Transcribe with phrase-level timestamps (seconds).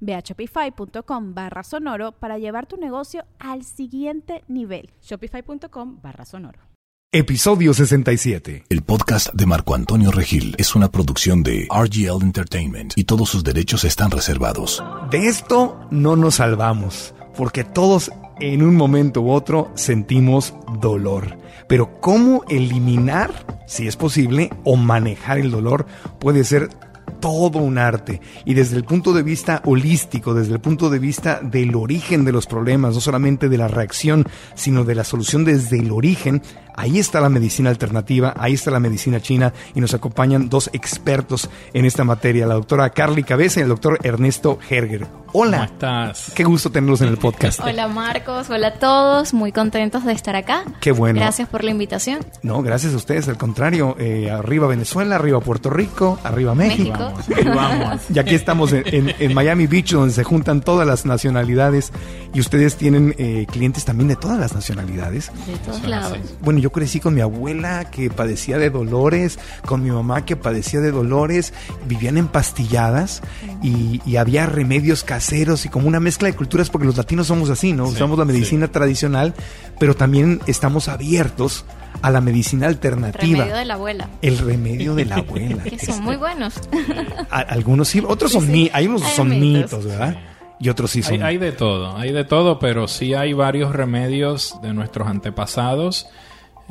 [0.00, 4.90] Ve a shopify.com barra sonoro para llevar tu negocio al siguiente nivel.
[5.02, 6.68] Shopify.com barra sonoro.
[7.10, 8.64] Episodio 67.
[8.68, 13.42] El podcast de Marco Antonio Regil es una producción de RGL Entertainment y todos sus
[13.42, 14.84] derechos están reservados.
[15.10, 21.38] De esto no nos salvamos, porque todos en un momento u otro sentimos dolor.
[21.66, 23.32] Pero cómo eliminar,
[23.66, 25.86] si es posible, o manejar el dolor
[26.20, 26.68] puede ser
[27.10, 28.20] todo un arte.
[28.44, 32.32] Y desde el punto de vista holístico, desde el punto de vista del origen de
[32.32, 36.42] los problemas, no solamente de la reacción, sino de la solución desde el origen,
[36.78, 41.50] Ahí está la medicina alternativa, ahí está la medicina china y nos acompañan dos expertos
[41.74, 45.04] en esta materia, la doctora Carly Cabeza y el doctor Ernesto Herger.
[45.32, 45.58] Hola.
[45.58, 46.32] ¿Cómo estás?
[46.34, 47.60] Qué gusto tenerlos en el podcast.
[47.62, 50.62] Hola Marcos, hola a todos, muy contentos de estar acá.
[50.80, 51.20] Qué bueno.
[51.20, 52.20] Gracias por la invitación.
[52.42, 57.12] No, gracias a ustedes, al contrario, eh, arriba Venezuela, arriba Puerto Rico, arriba México.
[57.28, 57.50] México.
[57.54, 58.02] Vamos.
[58.14, 61.92] Y aquí estamos en, en- en Miami Beach, donde se juntan todas las nacionalidades
[62.32, 65.30] y ustedes tienen eh, clientes también de todas las nacionalidades.
[65.46, 66.16] De todos lados.
[66.40, 70.80] Bueno, yo crecí con mi abuela que padecía de dolores, con mi mamá que padecía
[70.80, 71.52] de dolores,
[71.86, 73.22] vivían empastilladas
[73.62, 77.50] y, y había remedios caseros y como una mezcla de culturas porque los latinos somos
[77.50, 77.86] así, ¿no?
[77.86, 79.34] Sí, Usamos la medicina tradicional,
[79.78, 81.64] pero también estamos abiertos
[82.02, 83.38] a la medicina alternativa.
[83.44, 84.08] Remedio de la abuela.
[84.22, 85.62] El remedio de la abuela.
[85.64, 86.54] Que Este, son muy buenos.
[87.30, 88.52] algunos sí, otros son Sí, sí.
[88.52, 89.72] mi- hay unos Hay son mitos.
[89.72, 90.16] mitos, ¿verdad?
[90.60, 91.22] Y otros sí Hay, son.
[91.22, 96.08] hay de todo, hay de todo, pero sí hay varios remedios de nuestros antepasados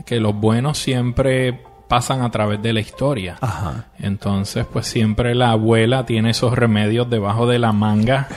[0.05, 3.37] que los buenos siempre pasan a través de la historia.
[3.39, 3.85] Ajá.
[3.99, 8.27] Entonces, pues siempre la abuela tiene esos remedios debajo de la manga.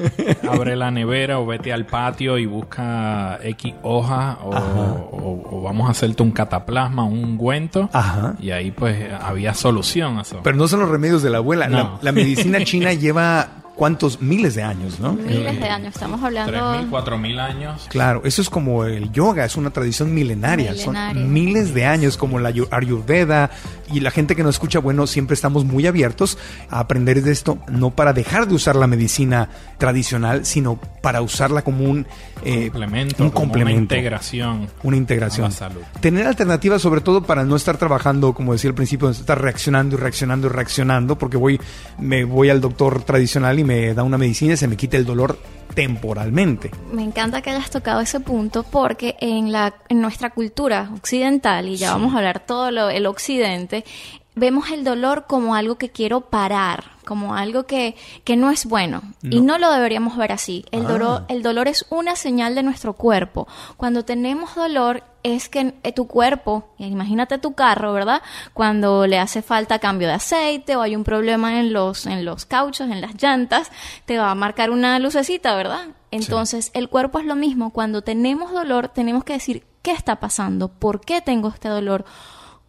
[0.48, 5.88] Abre la nevera o vete al patio y busca X hoja o, o- o vamos
[5.88, 7.90] a hacerte un cataplasma, un ungüento.
[7.92, 8.36] Ajá.
[8.40, 10.38] Y ahí pues había solución a eso.
[10.44, 11.98] Pero no son los remedios de la abuela.
[12.00, 13.48] La medicina china lleva
[13.80, 15.14] cuántos miles de años, ¿no?
[15.14, 15.94] Miles de años.
[15.94, 16.98] Estamos 3.000, hablando.
[16.98, 17.86] 4.000 años.
[17.88, 21.14] Claro, eso es como el yoga, es una tradición milenaria, Milenaria.
[21.22, 23.50] son miles de años como la ayu- ayurveda
[23.90, 26.36] y la gente que nos escucha, bueno, siempre estamos muy abiertos
[26.68, 29.48] a aprender de esto, no para dejar de usar la medicina
[29.78, 32.06] tradicional, sino para usarla como un
[32.44, 34.68] eh, complemento, un complemento, una integración.
[34.82, 35.46] una integración.
[35.46, 35.80] a la salud.
[36.00, 39.98] Tener alternativas sobre todo para no estar trabajando, como decía al principio, estar reaccionando y
[39.98, 41.58] reaccionando y reaccionando, porque voy,
[41.98, 45.04] me voy al doctor tradicional y me da una medicina y se me quita el
[45.04, 45.38] dolor
[45.74, 46.72] temporalmente.
[46.92, 51.76] Me encanta que hayas tocado ese punto porque en, la, en nuestra cultura occidental, y
[51.76, 53.84] ya vamos a hablar todo lo, el occidente,
[54.34, 59.02] vemos el dolor como algo que quiero parar, como algo que, que no es bueno.
[59.22, 60.64] Y no lo deberíamos ver así.
[60.70, 60.88] El, Ah.
[60.88, 63.48] dolor, el dolor es una señal de nuestro cuerpo.
[63.76, 68.22] Cuando tenemos dolor es que eh, tu cuerpo, imagínate tu carro, ¿verdad?
[68.54, 72.46] Cuando le hace falta cambio de aceite o hay un problema en los, en los
[72.46, 73.70] cauchos, en las llantas,
[74.06, 75.88] te va a marcar una lucecita, ¿verdad?
[76.10, 77.70] Entonces, el cuerpo es lo mismo.
[77.70, 80.68] Cuando tenemos dolor, tenemos que decir, ¿qué está pasando?
[80.68, 82.04] ¿Por qué tengo este dolor?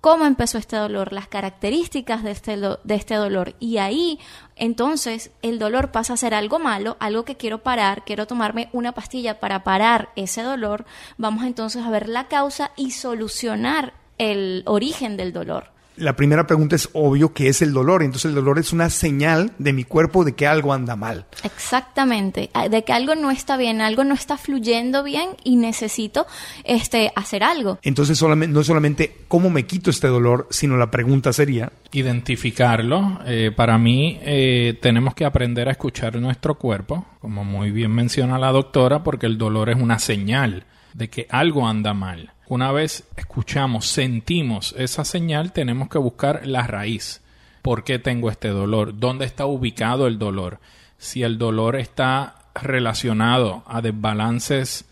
[0.01, 3.53] Cómo empezó este dolor, las características de este, de este dolor.
[3.59, 4.19] Y ahí,
[4.55, 8.91] entonces, el dolor pasa a ser algo malo, algo que quiero parar, quiero tomarme una
[8.93, 10.85] pastilla para parar ese dolor.
[11.17, 15.70] Vamos entonces a ver la causa y solucionar el origen del dolor.
[15.97, 19.51] La primera pregunta es obvio que es el dolor, entonces el dolor es una señal
[19.57, 21.25] de mi cuerpo de que algo anda mal.
[21.43, 26.25] Exactamente, ah, de que algo no está bien, algo no está fluyendo bien y necesito
[26.63, 27.79] este hacer algo.
[27.83, 33.19] Entonces solamente, no es solamente cómo me quito este dolor, sino la pregunta sería, Identificarlo.
[33.25, 38.39] eh, para mí, eh, tenemos que aprender a escuchar nuestro cuerpo, como muy bien menciona
[38.39, 42.31] la doctora, porque el dolor es una señal de que algo anda mal.
[42.51, 47.21] Una vez escuchamos, sentimos esa señal, tenemos que buscar la raíz.
[47.61, 48.99] ¿Por qué tengo este dolor?
[48.99, 50.59] ¿Dónde está ubicado el dolor?
[50.97, 54.83] Si el dolor está relacionado a desbalances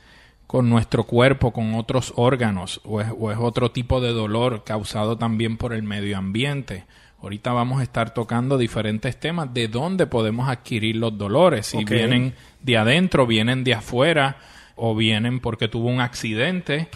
[0.47, 5.17] con nuestro cuerpo, con otros órganos, o es, o es otro tipo de dolor causado
[5.17, 6.85] también por el medio ambiente.
[7.21, 11.65] Ahorita vamos a estar tocando diferentes temas de dónde podemos adquirir los dolores.
[11.65, 14.37] Si vienen de adentro, vienen de afuera,
[14.77, 16.87] o vienen porque tuvo un accidente,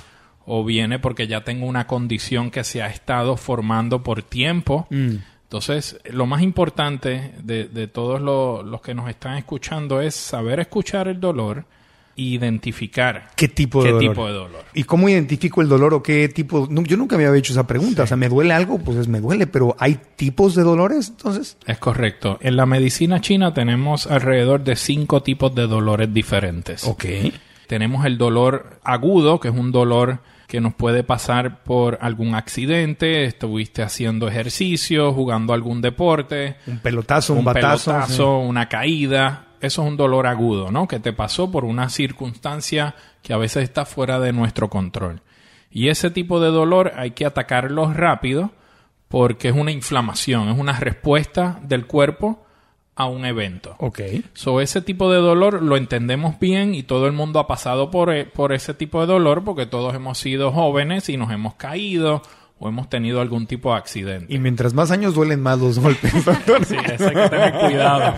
[0.46, 4.88] o viene porque ya tengo una condición que se ha estado formando por tiempo.
[4.90, 5.16] Mm.
[5.44, 10.60] Entonces, lo más importante de, de todos lo- los que nos están escuchando es saber
[10.60, 11.66] escuchar el dolor
[12.16, 14.10] e identificar ¿Qué tipo de qué dolor?
[14.12, 14.66] tipo de dolor.
[14.74, 16.68] ¿Y cómo identifico el dolor o qué tipo?
[16.70, 18.04] No, yo nunca me había hecho esa pregunta.
[18.04, 18.80] O sea, ¿me duele algo?
[18.80, 21.58] Pues es, me duele, pero ¿hay tipos de dolores entonces?
[21.66, 22.38] Es correcto.
[22.42, 26.84] En la medicina china tenemos alrededor de cinco tipos de dolores diferentes.
[26.86, 27.06] Ok.
[27.68, 30.20] Tenemos el dolor agudo, que es un dolor
[30.54, 37.34] que nos puede pasar por algún accidente, estuviste haciendo ejercicio, jugando algún deporte, Un pelotazo,
[37.34, 37.90] un, un batazo.
[37.90, 39.48] pelotazo, una caída.
[39.62, 40.88] Eso es un dolor agudo, ¿no?
[40.88, 45.22] Que te pasó por una circunstancia que a veces está fuera de nuestro control.
[45.72, 48.52] Y ese tipo de dolor hay que atacarlo rápido
[49.08, 52.43] porque es una inflamación, es una respuesta del cuerpo
[52.96, 53.76] a un evento.
[53.80, 54.00] Ok.
[54.34, 58.14] So, ese tipo de dolor lo entendemos bien y todo el mundo ha pasado por,
[58.14, 62.22] e- por ese tipo de dolor porque todos hemos sido jóvenes y nos hemos caído
[62.60, 64.34] o hemos tenido algún tipo de accidente.
[64.34, 66.14] Y mientras más años duelen más los golpes.
[66.68, 68.14] Sí, eso hay que tener cuidado.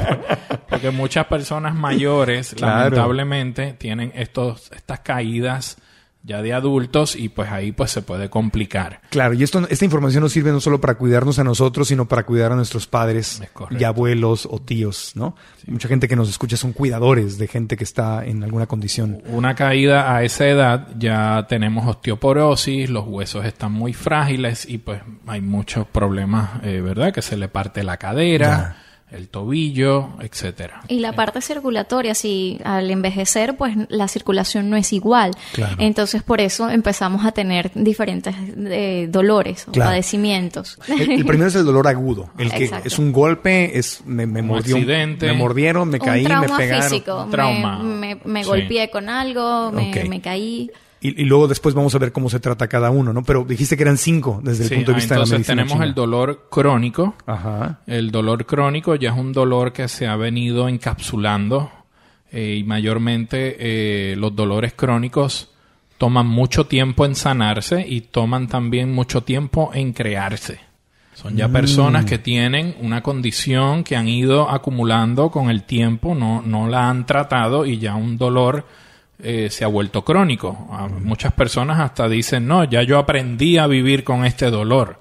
[0.69, 2.83] Porque muchas personas mayores, Claro.
[2.83, 5.77] lamentablemente, tienen estos, estas caídas
[6.25, 9.01] ya de adultos y pues ahí pues se puede complicar.
[9.09, 12.23] Claro, y esto, esta información nos sirve no solo para cuidarnos a nosotros, sino para
[12.23, 15.35] cuidar a nuestros padres y abuelos o tíos, ¿no?
[15.67, 19.21] Mucha gente que nos escucha son cuidadores de gente que está en alguna condición.
[19.27, 25.01] Una caída a esa edad ya tenemos osteoporosis, los huesos están muy frágiles y pues
[25.27, 27.13] hay muchos problemas, eh, ¿verdad?
[27.13, 28.84] Que se le parte la cadera,
[29.15, 30.81] el tobillo, etcétera.
[30.87, 35.31] Y la parte circulatoria, si al envejecer, pues la circulación no es igual.
[35.53, 35.75] Claro.
[35.79, 39.91] Entonces, por eso empezamos a tener diferentes eh, dolores o Claro.
[39.91, 40.77] padecimientos.
[40.87, 42.87] El, el primero es el dolor agudo, el que Exacto.
[42.87, 45.27] es un golpe, es me, me Un mordió, accidente.
[45.27, 46.83] me mordieron, me caí, un me trauma pegaron.
[46.89, 47.23] físico.
[47.23, 47.79] Un trauma.
[47.83, 48.49] Me, me- me Sí.
[48.49, 50.69] golpeé con algo, me, me caí.
[51.07, 53.23] Y, y luego después vamos a ver cómo se trata cada uno, ¿no?
[53.23, 55.39] Pero dijiste que eran cinco desde el Sí, punto de ah, vista de la entonces
[55.39, 55.85] medicina tenemos china.
[55.85, 57.15] el dolor crónico.
[57.25, 57.79] Ajá.
[57.87, 61.71] El dolor crónico ya es un dolor que se ha venido encapsulando
[62.31, 65.51] eh, y mayormente eh, los dolores crónicos
[65.97, 70.59] toman mucho tiempo en sanarse y toman también mucho tiempo en crearse.
[71.13, 76.41] Son ya personas que tienen una condición que han ido acumulando con el tiempo, no,
[76.41, 78.65] no la han tratado y ya un dolor
[79.19, 80.53] eh, se ha vuelto crónico.
[81.01, 84.99] Muchas personas hasta dicen, no, ya yo aprendí a vivir con este dolor.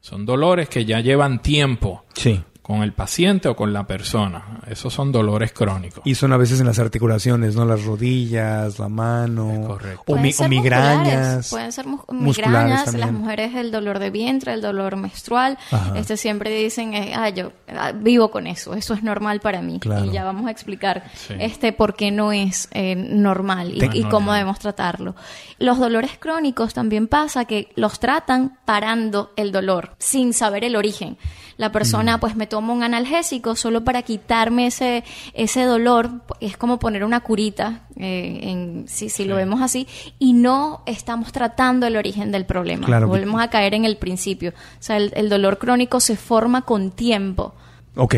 [0.00, 2.42] Son dolores que ya llevan tiempo Sí.
[2.62, 4.60] Con el paciente o con la persona.
[4.68, 6.00] Esos son dolores crónicos.
[6.06, 7.64] Y son a veces en las articulaciones, ¿no?
[7.64, 9.50] Las rodillas, la mano.
[9.52, 10.02] Es correcto.
[10.06, 11.36] O, mi- migrañas.
[11.36, 13.00] musculares, Pueden ser migrañas, también.
[13.06, 15.58] las mujeres el dolor de vientre, el dolor menstrual.
[15.72, 15.98] Ajá.
[15.98, 19.80] Este siempre dicen, eh, ah, yo ah, vivo con eso, eso es normal para mí.
[19.80, 20.04] Claro.
[20.04, 21.34] Y ya vamos a explicar Sí.
[21.40, 24.32] este por qué no es eh, normal y, cómo no.
[24.34, 25.16] debemos tratarlo.
[25.58, 31.18] Los dolores crónicos también pasa que los tratan parando el dolor sin saber el origen.
[31.62, 31.72] La Mm.
[31.72, 36.10] persona pues me toma un analgésico solo para quitarme ese, ese dolor,
[36.40, 39.86] es como poner una curita, eh, en, si, si lo vemos así,
[40.18, 42.84] y no estamos tratando el origen del problema.
[42.86, 43.06] Claro.
[43.08, 44.50] Volvemos a caer en el principio.
[44.50, 47.54] O sea, el, el dolor crónico se forma con tiempo.
[47.94, 48.14] Ok,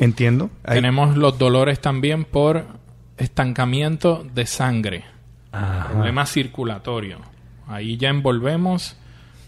[0.00, 0.50] entiendo.
[0.62, 2.66] Ahí- Tenemos los dolores también por
[3.16, 5.04] estancamiento de sangre,
[5.52, 5.88] Ajá.
[5.90, 7.18] problema circulatorio.
[7.66, 8.96] Ahí ya envolvemos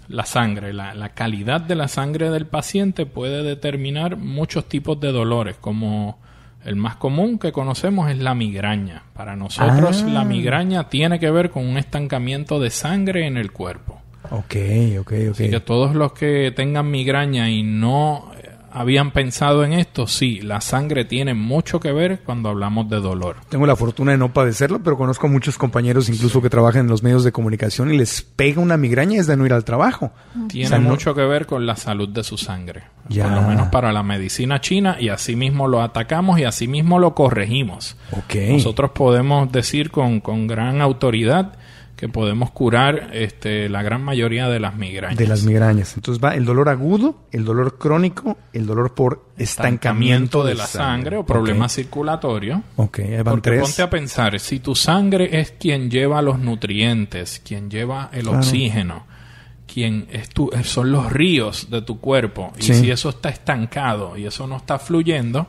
[0.08, 0.72] la sangre.
[0.72, 6.18] La, la calidad de la sangre del paciente puede determinar muchos tipos de dolores, como
[6.64, 9.04] el más común que conocemos es la migraña.
[9.14, 10.10] Para nosotros Ah.
[10.10, 14.00] la migraña tiene que ver con un estancamiento de sangre en el cuerpo.
[14.30, 14.56] Ok,
[15.00, 15.30] ok, ok.
[15.30, 18.27] Así que todos los que tengan migraña y no
[18.72, 23.36] habían pensado en esto, sí, la sangre tiene mucho que ver cuando hablamos de dolor.
[23.48, 26.88] Tengo la fortuna de no padecerlo, pero conozco a muchos compañeros incluso que trabajan en
[26.88, 30.12] los medios de comunicación y les pega una migraña es de no ir al trabajo.
[30.48, 32.84] Tiene O sea, no- mucho que ver con la salud de su sangre.
[33.08, 33.24] Ya.
[33.24, 36.98] Por lo menos para la medicina china y así mismo lo atacamos y así mismo
[36.98, 37.96] lo corregimos.
[38.50, 41.54] Nosotros podemos decir con, con gran autoridad
[41.98, 45.18] que podemos curar este, la gran mayoría de las migrañas.
[45.18, 45.96] De las migrañas.
[45.96, 51.16] Entonces va el dolor agudo, el dolor crónico, el dolor por estancamiento de la sangre,
[51.16, 52.60] o problemas circulatorios.
[52.76, 53.62] Ok, ahí van Porque tres.
[53.62, 58.38] ponte a pensar, si tu sangre es quien lleva los nutrientes, quien lleva el Claro.
[58.38, 59.04] oxígeno,
[59.66, 62.74] quien es tu, son los ríos de tu cuerpo, y Sí.
[62.74, 65.48] si eso está estancado y eso no está fluyendo,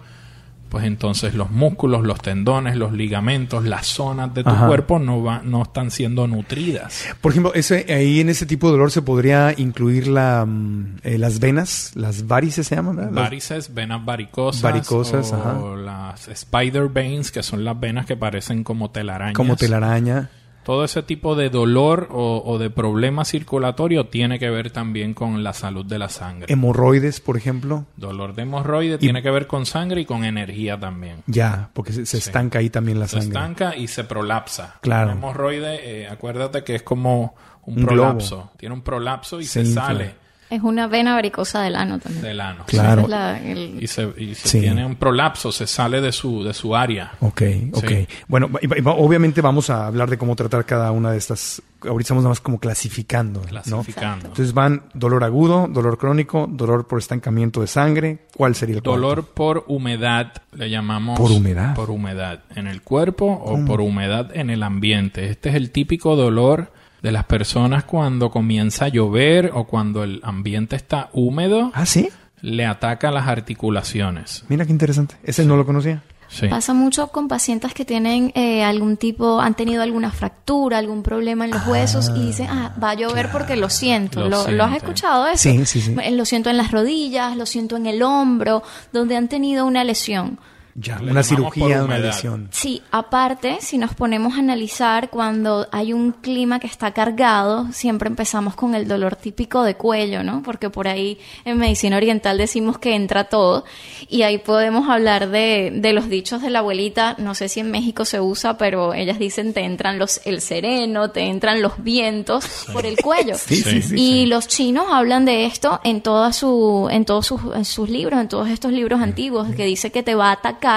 [0.70, 4.68] pues entonces los músculos, los tendones, los ligamentos, las zonas de tu Ajá.
[4.68, 7.06] cuerpo no, va, no están siendo nutridas.
[7.20, 11.18] Por ejemplo, ese, ahí en ese tipo de dolor se podría incluir la, mm, eh,
[11.18, 13.12] las venas, las varices se llaman, ¿verdad?
[13.12, 15.76] Varices, venas varicosas, Varicosas, o ajá.
[15.76, 19.36] las spider veins, que son las venas que parecen como telarañas.
[19.36, 20.30] como telaraña.
[20.70, 25.44] Todo ese tipo de dolor o, o de problema circulatorio tiene que ver también con
[25.44, 26.46] la salud de la sangre.
[26.54, 27.86] Hemorroides, por ejemplo.
[27.98, 31.24] Dolor de hemorroide tiene que ver con sangre y con energía también.
[31.26, 32.28] Ya, porque se, se Sí.
[32.30, 33.30] estanca ahí también la Se sangre.
[33.30, 34.76] estanca y se prolapsa.
[34.82, 35.12] Claro.
[35.14, 37.34] Un hemorroide, eh, acuérdate que es como
[37.64, 38.52] un, Un prolapso.
[38.56, 40.14] Tiene un prolapso y Se se, sale
[40.50, 42.24] Es una vena varicosa del ano también.
[42.24, 42.64] del ano.
[42.66, 43.08] Claro.
[43.08, 44.60] La- el- Y se, y se Sí.
[44.62, 47.12] tiene un prolapso, se sale de su, de su área.
[47.20, 47.42] Ok,
[47.74, 47.86] ok.
[47.88, 48.08] Sí.
[48.28, 51.62] Bueno, y- y- obviamente vamos a hablar de cómo tratar cada una de estas.
[51.84, 53.42] Ahorita estamos nada más como clasificando.
[53.42, 53.48] ¿no?
[53.48, 54.28] Clasificando.
[54.28, 58.26] Entonces van dolor agudo, dolor crónico, dolor por estancamiento de sangre.
[58.36, 59.00] ¿Cuál sería el cuarto?
[59.00, 61.18] Dolor por humedad, le llamamos.
[61.20, 61.76] Por humedad.
[61.76, 65.30] Por humedad en el cuerpo o por humedad en el ambiente.
[65.30, 70.20] Este es el típico dolor de las personas cuando comienza a llover o cuando el
[70.24, 72.10] ambiente está húmedo, Ah, sí.
[72.42, 74.44] le ataca las articulaciones.
[74.50, 75.16] Mira qué interesante.
[75.24, 76.04] Ese no lo conocía.
[76.32, 76.48] Sí.
[76.48, 81.44] Pasa mucho con pacientes que tienen eh, algún tipo, han tenido alguna fractura, algún problema
[81.46, 84.20] en los huesos y dicen, ah, va a llover porque lo siento.
[84.22, 85.50] Lo ¿Lo, lo has escuchado eso?
[85.50, 85.96] Sí, sí, sí.
[86.04, 88.62] Eh, Lo siento en las rodillas, lo siento en el hombro,
[88.94, 90.40] donde han tenido una lesión.
[90.82, 92.48] Ya, una cirugía, una lesión.
[92.52, 98.08] Sí, aparte, si nos ponemos a analizar cuando hay un clima que está cargado, siempre
[98.08, 100.42] empezamos con el dolor típico de cuello, ¿no?
[100.42, 103.66] Porque por ahí en medicina oriental decimos que entra todo
[104.08, 107.72] y ahí podemos hablar de, de los dichos de la abuelita, no sé si en
[107.72, 112.68] México se usa, pero ellas dicen te entran los el sereno, te entran los vientos
[112.72, 113.36] por el cuello.
[113.50, 113.96] Sí, sí, sí.
[113.98, 118.20] Y los chinos hablan de esto en toda su, en todos sus, en sus libros,
[118.20, 120.69] en todos estos libros antiguos, que dice que te va a atacar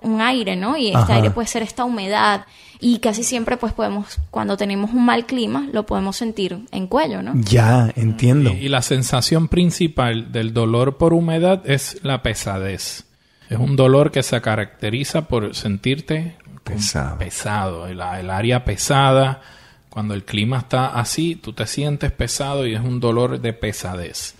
[0.00, 0.76] un aire, ¿no?
[0.76, 1.14] Y este Ajá.
[1.16, 2.46] aire puede ser esta humedad.
[2.80, 7.22] Y casi siempre, pues podemos, cuando tenemos un mal clima, lo podemos sentir en cuello,
[7.22, 7.32] ¿no?
[7.36, 8.50] Ya, entiendo.
[8.50, 13.04] Y, y la sensación principal del dolor por humedad es la pesadez.
[13.48, 17.18] Es un dolor que se caracteriza por sentirte Pesado.
[17.18, 19.40] pesado, el, el área pesada.
[19.88, 24.34] Cuando el clima está así, tú te sientes pesado y es un dolor de pesadez.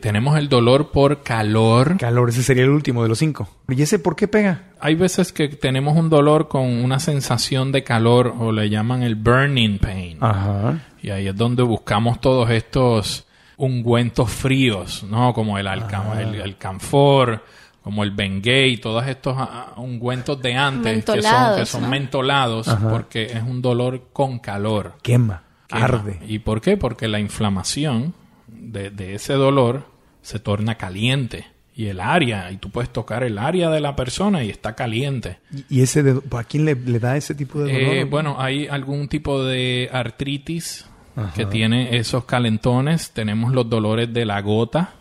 [0.00, 1.96] Tenemos el dolor por calor.
[1.98, 3.48] Calor, ese sería el último de los cinco.
[3.68, 4.64] ¿Y ese por qué pega?
[4.80, 9.16] Hay veces que tenemos un dolor con una sensación de calor o le llaman el
[9.16, 10.18] burning pain.
[10.20, 10.78] Ajá.
[11.02, 13.26] Y ahí es donde buscamos todos estos
[13.56, 15.32] ungüentos fríos, ¿no?
[15.34, 16.22] Como el, alcam- Ah.
[16.22, 17.44] el, el camfor,
[17.82, 21.82] como el Bengay, todos estos ah, ah, ungüentos de antes que son, que Mentolados, son
[21.82, 21.88] ¿no?
[21.88, 24.94] mentolados porque es un dolor con calor.
[25.02, 25.84] Quema, Quema.
[25.86, 26.20] arde.
[26.28, 26.76] ¿Y por qué?
[26.76, 28.14] Porque la inflamación
[28.48, 29.86] de, de ese dolor
[30.22, 31.46] se torna caliente.
[31.74, 35.38] Y el área, y tú puedes tocar el área de la persona y está caliente.
[35.70, 37.94] ¿Y ese de, a quién le, le da ese tipo de dolor?
[37.94, 40.88] Eh, bueno, hay algún tipo de artritis
[41.36, 43.12] que tiene esos calentones.
[43.12, 44.94] Tenemos los dolores de la gota,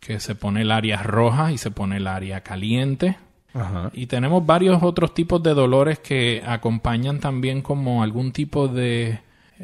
[0.00, 3.18] que se pone el área roja y se pone el área caliente.
[3.52, 3.90] Ajá.
[3.92, 9.20] Y tenemos varios otros tipos de dolores que acompañan también como algún tipo de,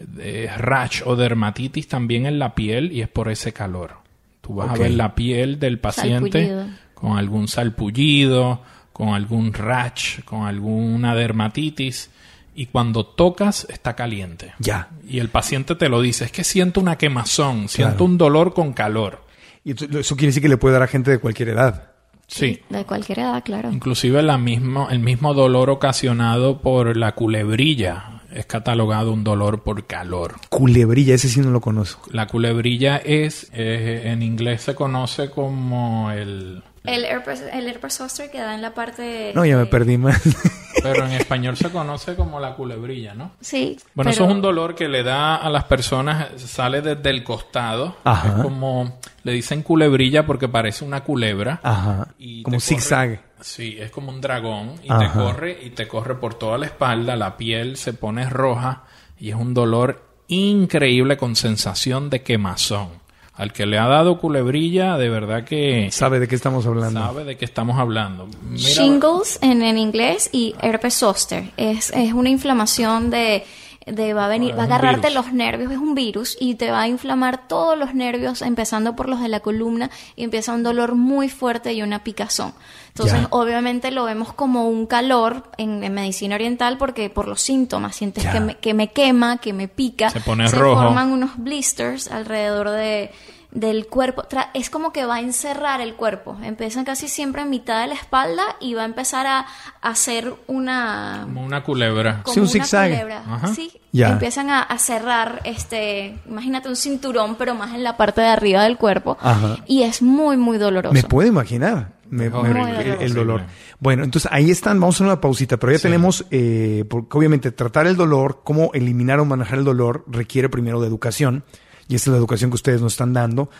[0.06, 3.96] de rash o dermatitis también en la piel y es por ese calor.
[4.40, 6.66] Tú vas a ver la piel del paciente Salpullido.
[6.94, 12.10] con algún salpullido, con algún rash, con alguna dermatitis
[12.54, 14.52] y cuando tocas está caliente.
[14.58, 14.88] Ya.
[15.08, 18.04] Y el paciente te lo dice, es que siento una quemazón, siento Claro.
[18.06, 19.24] un dolor con calor.
[19.64, 21.92] Y eso eso quiere decir que le puede dar a gente de cualquier edad.
[22.26, 22.60] Sí.
[22.68, 23.70] De cualquier edad, claro.
[23.72, 29.86] Inclusive la mismo, el mismo dolor ocasionado por la culebrilla es catalogado un dolor por
[29.86, 30.34] calor.
[30.48, 32.08] Culebrilla, ese sí no lo conozco.
[32.12, 36.62] La culebrilla es, eh, en inglés se conoce como el...
[36.84, 39.32] El herpes, el herpes zoster que da en la parte...
[39.34, 40.18] No, ya me perdí más.
[40.82, 43.32] Pero en español se conoce como la culebrilla, ¿no?
[43.42, 43.76] Sí.
[43.94, 47.22] Bueno, pero- eso es un dolor que le da a las personas, sale desde el
[47.22, 47.96] costado.
[48.04, 48.28] Ajá.
[48.28, 51.60] Es como, le dicen culebrilla porque parece una culebra.
[51.62, 52.08] Ajá.
[52.18, 53.20] Y Como zigzag.
[53.40, 54.98] Sí, es como un dragón y Ajá.
[55.12, 58.84] te corre y te corre por toda la espalda, la piel se pone roja
[59.18, 63.00] y es un dolor increíble con sensación de quemazón.
[63.34, 67.00] Al que le ha dado culebrilla, de verdad que ¿Sabe de qué estamos hablando?
[67.00, 68.28] sabe de qué estamos hablando.
[68.42, 71.50] Mira, Shingles en, en inglés y herpes zoster.
[71.56, 73.44] Es, es una inflamación de,
[73.86, 75.14] de va a venir, Es va a agarrarte virus.
[75.26, 79.08] los nervios, es un virus y te va a inflamar todos los nervios, empezando por
[79.08, 82.52] los de la columna y empieza un dolor muy fuerte y una picazón.
[82.88, 83.28] Entonces, Ya.
[83.30, 88.26] obviamente lo vemos como un calor en, en medicina oriental porque por los síntomas sientes
[88.26, 90.10] que me, que me quema, que me pica.
[90.10, 90.82] Se pone rojo.
[90.82, 93.10] forman unos blisters alrededor de,
[93.52, 94.22] del cuerpo.
[94.30, 96.36] Tra- Es como que va a encerrar el cuerpo.
[96.42, 99.46] Empiezan casi siempre en mitad de la espalda y va a empezar a,
[99.82, 101.20] hacer una...
[101.24, 102.22] Como una culebra.
[102.22, 102.90] como Sí, un una zigzag.
[102.90, 103.22] culebra.
[103.26, 103.46] Ajá.
[103.54, 104.10] Sí, Ya.
[104.10, 108.62] empiezan a, a cerrar, este, imagínate un cinturón, pero más en la parte de arriba
[108.64, 109.16] del cuerpo.
[109.20, 109.56] Ajá.
[109.66, 110.92] Y es muy, muy doloroso.
[110.94, 113.42] Me puedo imaginar me- me- el, el dolor.
[113.78, 115.82] Bueno, entonces ahí están, vamos a hacer una pausita, pero ya Sí.
[115.82, 120.80] tenemos, eh, porque obviamente tratar el dolor, cómo eliminar o manejar el dolor, requiere primero
[120.80, 121.44] de educación,
[121.90, 123.50] y esta es la educación que ustedes nos están dando,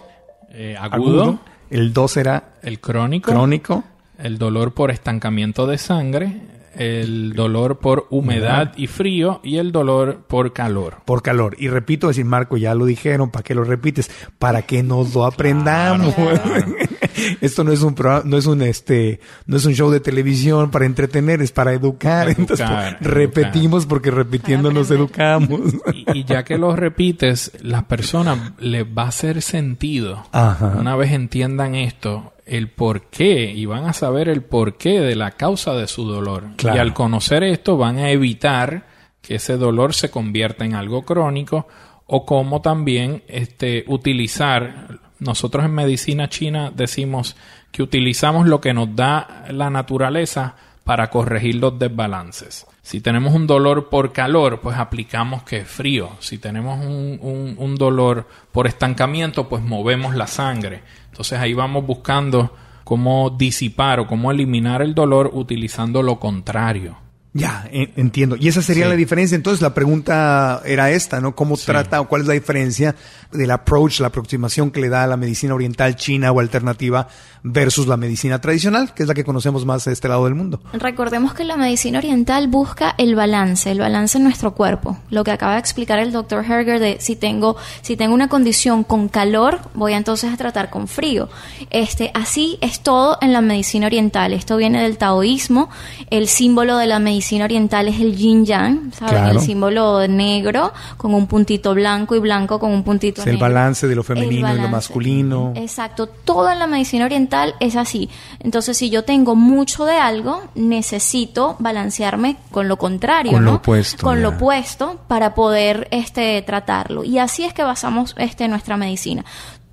[0.55, 3.83] Eh, agudo, El dos era el crónico, crónico.
[4.19, 6.41] el dolor por estancamiento de sangre,
[6.75, 10.97] el dolor por humedad y frío y el dolor por calor.
[11.05, 11.55] por calor.
[11.59, 14.09] Y repito, decir Marco, ya lo dijeron, ¿para qué lo repites?
[14.39, 16.13] Para que nos lo aprendamos.
[17.41, 20.71] Esto no es un programa, no es un este, no es un show de televisión
[20.71, 22.27] para entretener, es para educar.
[22.27, 22.97] Educar, Entonces, educar.
[23.01, 25.61] repetimos porque repitiendo nos educamos.
[25.93, 30.25] Y, y ya que lo repites, las personas les va a hacer sentido.
[30.31, 30.75] Ajá.
[30.79, 35.31] Una vez entiendan esto, el por qué, y van a saber el porqué de la
[35.31, 36.55] causa de su dolor.
[36.57, 36.77] Claro.
[36.77, 38.87] Y al conocer esto, van a evitar
[39.21, 41.67] que ese dolor se convierta en algo crónico
[42.05, 47.35] o como también este, utilizar, nosotros en medicina china decimos
[47.71, 52.67] que utilizamos lo que nos da la naturaleza para corregir los desbalances.
[52.83, 56.09] Si tenemos un dolor por calor, pues aplicamos que es frío.
[56.19, 60.83] Si tenemos un, un- dolor por estancamiento, pues movemos la sangre.
[61.09, 66.97] Entonces ahí vamos buscando cómo disipar o cómo eliminar el dolor utilizando lo contrario.
[67.35, 68.35] Ya, en- entiendo.
[68.39, 68.89] Y esa sería Sí.
[68.91, 69.35] la diferencia.
[69.35, 71.33] Entonces la pregunta era esta, ¿no?
[71.35, 72.95] ¿Cómo trata o cuál es la diferencia
[73.31, 77.07] del approach, la aproximación que le da a la medicina oriental china o alternativa
[77.41, 80.61] versus la medicina tradicional, que es la que conocemos más de este lado del mundo?
[80.73, 84.99] Recordemos que la medicina oriental busca el balance, el balance en nuestro cuerpo.
[85.09, 88.83] Lo que acaba de explicar el doctor Herger de si tengo, si tengo una condición
[88.83, 91.29] con calor, voy entonces a tratar con frío.
[91.71, 94.33] Este, así es todo en la medicina oriental.
[94.33, 95.69] Esto viene del taoísmo.
[96.11, 99.13] El símbolo de la medicina oriental es el yin yang, ¿saben?
[99.15, 99.39] Claro.
[99.39, 103.87] El símbolo negro con un puntito blanco y blanco con un puntito Es el balance
[103.87, 105.53] de lo femenino y lo masculino.
[105.55, 108.09] Exacto, todo en la medicina oriental es así.
[108.39, 114.03] Entonces, si yo tengo mucho de algo, necesito balancearme con lo contrario, Con lo opuesto,
[114.03, 114.21] Con ya.
[114.21, 117.03] lo opuesto para poder este tratarlo.
[117.03, 119.23] Y así es que basamos este nuestra medicina.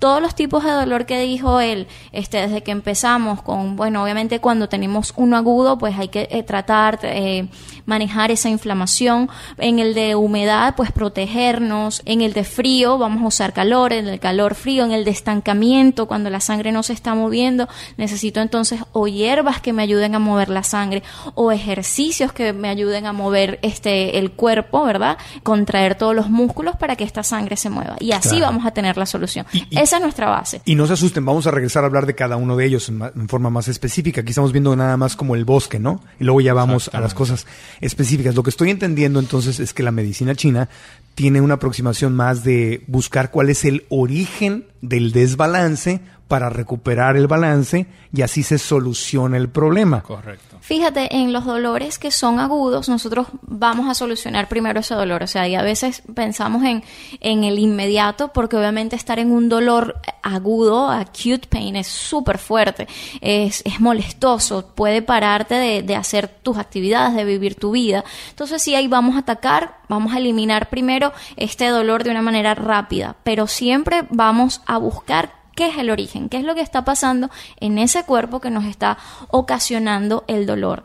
[0.01, 4.39] Todos los tipos de dolor que dijo él, este, desde que empezamos con, bueno, obviamente
[4.39, 7.47] cuando tenemos uno agudo, pues hay que eh, tratar, eh,
[7.85, 9.29] manejar esa inflamación.
[9.59, 12.01] En el de humedad, pues protegernos.
[12.05, 13.93] En el de frío, vamos a usar calor.
[13.93, 17.67] En el calor frío, en el de estancamiento, cuando la sangre no se está moviendo,
[17.97, 21.03] necesito entonces o hierbas que me ayuden a mover la sangre
[21.35, 25.19] o ejercicios que me ayuden a mover este el cuerpo, ¿verdad?
[25.43, 27.97] Contraer todos los músculos para que esta sangre se mueva.
[27.99, 28.45] Y así Claro.
[28.47, 29.45] vamos a tener la solución.
[29.91, 30.61] Esa es nuestra base.
[30.63, 33.01] Y no se asusten, vamos a regresar a hablar de cada uno de ellos en,
[33.01, 34.21] en forma más específica.
[34.21, 36.01] Aquí estamos viendo nada más como el bosque, ¿no?
[36.17, 37.45] Y luego ya vamos a las cosas
[37.81, 38.33] específicas.
[38.33, 40.69] Lo que estoy entendiendo entonces es que la medicina china
[41.13, 45.99] tiene una aproximación más de buscar cuál es el origen del desbalance
[46.29, 50.03] para recuperar el balance y así se soluciona el problema.
[50.03, 50.50] Correcto.
[50.61, 55.23] Fíjate, en los dolores que son agudos, nosotros vamos a solucionar primero ese dolor.
[55.23, 56.83] O sea, y a veces pensamos en,
[57.19, 62.87] en el inmediato, porque obviamente estar en un dolor agudo, acute pain, es súper fuerte,
[63.21, 68.05] es, es molestoso, puede pararte de, de hacer tus actividades, de vivir tu vida.
[68.29, 72.53] Entonces, sí, ahí vamos a atacar, vamos a eliminar primero este dolor de una manera
[72.53, 76.83] rápida, pero siempre vamos a buscar qué es el origen, qué es lo que está
[76.83, 78.97] pasando en ese cuerpo que nos está
[79.29, 80.83] ocasionando el dolor.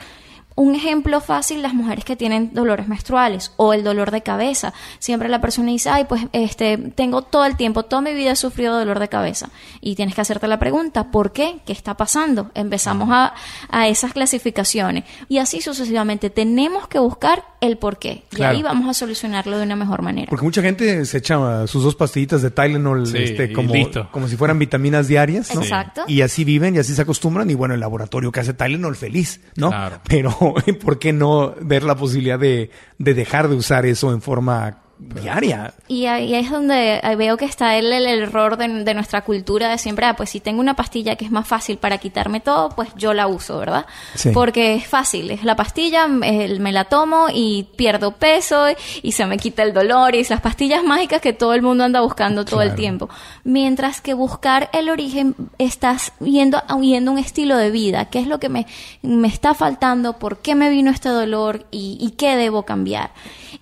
[0.59, 4.73] Un ejemplo fácil, las mujeres que tienen dolores menstruales o el dolor de cabeza.
[4.99, 8.37] Siempre la persona dice, ay, pues este, tengo todo el tiempo, toda mi vida he
[8.37, 9.51] sufrido dolor de cabeza.
[9.83, 11.61] Y tienes que hacerte la pregunta, ¿por qué?
[11.67, 12.53] ¿Qué está pasando?
[12.55, 13.35] Empezamos a,
[13.69, 15.05] a esas clasificaciones.
[15.29, 16.31] Y así sucesivamente.
[16.31, 18.23] Tenemos que buscar el por qué.
[18.33, 18.57] Y Claro.
[18.57, 20.29] ahí vamos a solucionarlo de una mejor manera.
[20.31, 24.09] Porque mucha gente se echa sus dos pastillitas de Tylenol Sí, este, como, listo.
[24.13, 25.63] como si fueran vitaminas diarias, ¿no?
[25.63, 26.03] Exacto.
[26.09, 27.51] Y así viven y así se acostumbran.
[27.51, 29.69] Y bueno, el laboratorio que hace Tylenol feliz, ¿no?
[29.71, 30.01] Claro.
[30.09, 30.31] Pero,
[30.85, 35.75] ¿por qué no ver la posibilidad de, de dejar de usar eso en forma diaria?
[35.89, 39.79] Y ahí es donde veo que está el, el error de, de nuestra cultura de
[39.79, 42.89] siempre, ah, pues si tengo una pastilla que es más fácil para quitarme todo, pues
[42.97, 43.87] yo la uso, ¿verdad?
[44.15, 44.31] Sí.
[44.33, 48.67] Porque es fácil, es la pastilla, me la tomo y pierdo peso
[49.03, 51.85] y se me quita el dolor y es las pastillas mágicas que todo el mundo
[51.85, 53.09] anda buscando todo el tiempo.
[53.45, 58.39] Mientras que buscar el origen, estás yendo, yendo un estilo de vida, qué es lo
[58.39, 58.67] que me,
[59.03, 63.11] me está faltando, por qué me vino este dolor y, y qué debo cambiar.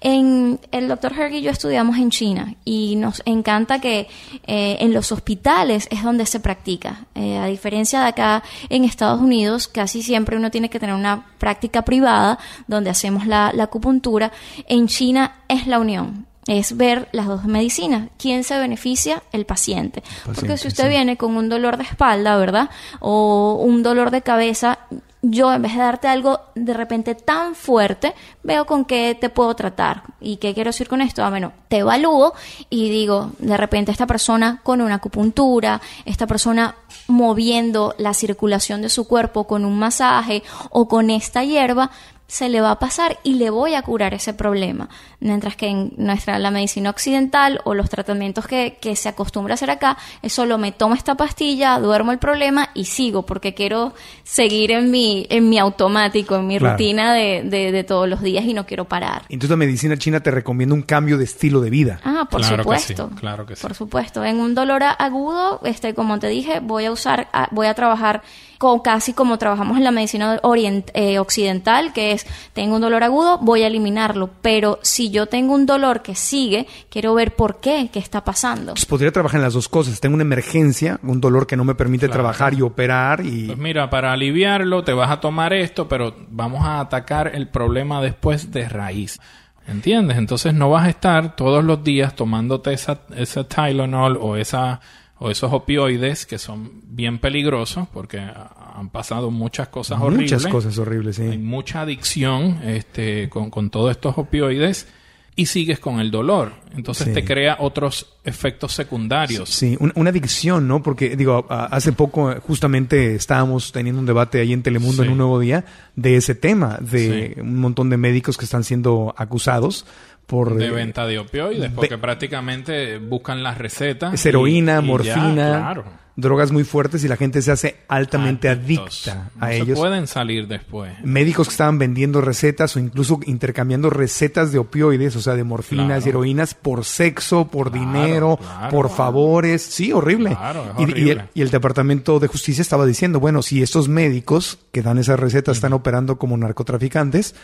[0.01, 4.09] En, el doctor Herg y yo estudiamos en China y nos encanta que
[4.47, 7.07] eh, en los hospitales es donde se practica.
[7.15, 11.27] Eh, a diferencia de acá en Estados Unidos, casi siempre uno tiene que tener una
[11.39, 14.33] práctica privada donde hacemos la, la acupuntura.
[14.67, 16.27] En China es la unión.
[16.47, 18.11] Es ver las dos medicinas.
[18.19, 19.23] ¿Quién se beneficia?
[19.33, 20.03] El paciente.
[20.25, 20.91] Porque paciente, si usted sí.
[20.91, 22.69] viene con un dolor de espalda, ¿verdad?
[23.01, 24.79] O un dolor de cabeza,
[25.25, 29.55] yo en vez de darte algo de repente tan fuerte, veo con qué te puedo
[29.55, 30.03] tratar.
[30.21, 31.25] ¿Y qué quiero decir con esto?
[31.25, 32.35] Ah, bueno, te evalúo
[32.69, 36.77] y digo, de repente esta persona con una acupuntura, esta persona
[37.09, 41.91] moviendo la circulación de su cuerpo con un masaje o con esta hierba,
[42.27, 44.89] se le va a pasar y le voy a curar ese problema.
[45.21, 49.57] Mientras que en nuestra la medicina occidental o los tratamientos que, que se acostumbra a
[49.57, 53.93] hacer acá, es solo me tomo esta pastilla, duermo el problema y sigo, porque quiero
[54.25, 56.75] seguir en mi, en mi automático, en mi Claro.
[56.75, 59.23] rutina de, de, de todos los días y no quiero parar.
[59.29, 62.01] Entonces la medicina china te recomienda un cambio de estilo de vida.
[62.05, 63.11] Ah, por Claro que sí, supuesto.
[63.21, 63.63] claro que sí.
[63.63, 64.25] Por supuesto.
[64.25, 68.23] En un dolor a- agudo, este, como te dije, voy a usar, voy a trabajar
[68.59, 73.03] con casi como trabajamos en la medicina orient- eh, occidental, que es tengo un dolor
[73.03, 74.31] agudo, voy a eliminarlo.
[74.43, 78.73] Pero si yo tengo un dolor que sigue, quiero ver por qué, qué está pasando.
[78.75, 80.01] Pues podría trabajar en las dos cosas.
[80.01, 82.21] Tengo una emergencia, un dolor que no me permite Claro.
[82.23, 83.47] trabajar y operar y...
[83.47, 88.01] Pues mira, para aliviarlo te vas a tomar esto, pero vamos a atacar el problema
[88.03, 89.21] después de raíz.
[89.67, 90.19] ¿Entiendes?
[90.19, 94.81] Entonces no vas a estar todos los días tomándote esa, esa Tylenol o esa
[95.19, 100.33] o esos opioides que son bien peligrosos porque han pasado muchas cosas horribles.
[100.33, 101.23] Muchas cosas horribles, sí.
[101.23, 104.89] Hay mucha adicción este, con, con todos estos opioides
[105.37, 106.53] y sigues con el dolor.
[106.77, 107.13] Entonces Sí.
[107.13, 109.49] te crea otros efectos secundarios.
[109.49, 110.81] Sí, un- una adicción, ¿no?
[110.83, 115.07] Porque, digo, a- hace poco eh, justamente estábamos teniendo un debate ahí en Telemundo Sí.
[115.07, 115.65] en un nuevo día
[115.97, 119.87] de ese tema, de un montón de médicos que están siendo acusados
[120.27, 120.55] por...
[120.55, 124.15] de eh, venta de opioides, porque prácticamente buscan las recetas.
[124.15, 125.85] Es heroína, y- y ya, morfina, claro.
[126.17, 129.09] Drogas muy fuertes y la gente se hace altamente Adictos.
[129.09, 129.79] adicta No a se ellos.
[129.79, 130.93] pueden salir después.
[131.03, 135.87] Médicos que estaban vendiendo recetas o incluso intercambiando recetas de opioides, o sea, de morfinas
[135.87, 136.03] Claro.
[136.07, 138.71] y heroínas por sexo, por dinero, claro.
[138.71, 139.63] por favores.
[139.63, 140.31] Sí, horrible.
[140.31, 141.13] Claro, es Y- y, horrible.
[141.13, 145.19] el, y el Departamento de Justicia estaba diciendo, bueno, si estos médicos que dan esas
[145.19, 147.35] recetas están operando como narcotraficantes,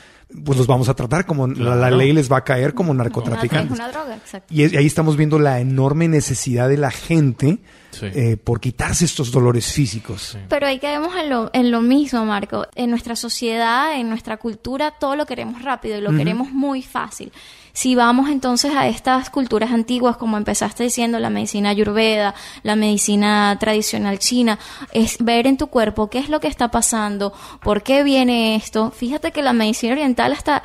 [0.44, 3.76] pues los vamos a tratar como la, ley les va a caer como narcotraficantes.
[3.76, 4.54] una droga, exacto.
[4.54, 7.58] Y es- ahí estamos viendo la enorme necesidad de la gente
[7.90, 8.06] Sí.
[8.06, 10.36] eh, por quitarse estos dolores físicos.
[10.48, 12.66] Pero ahí caemos en lo, en lo mismo, Marco.
[12.74, 17.32] En nuestra sociedad, en nuestra cultura, todo lo queremos rápido y lo queremos muy fácil.
[17.72, 23.56] Si vamos entonces a estas culturas antiguas, como empezaste diciendo, la medicina ayurveda, la medicina
[23.60, 24.58] tradicional china,
[24.92, 28.90] es ver en tu cuerpo qué es lo que está pasando, por qué viene esto.
[28.90, 30.62] Fíjate que la medicina oriental hasta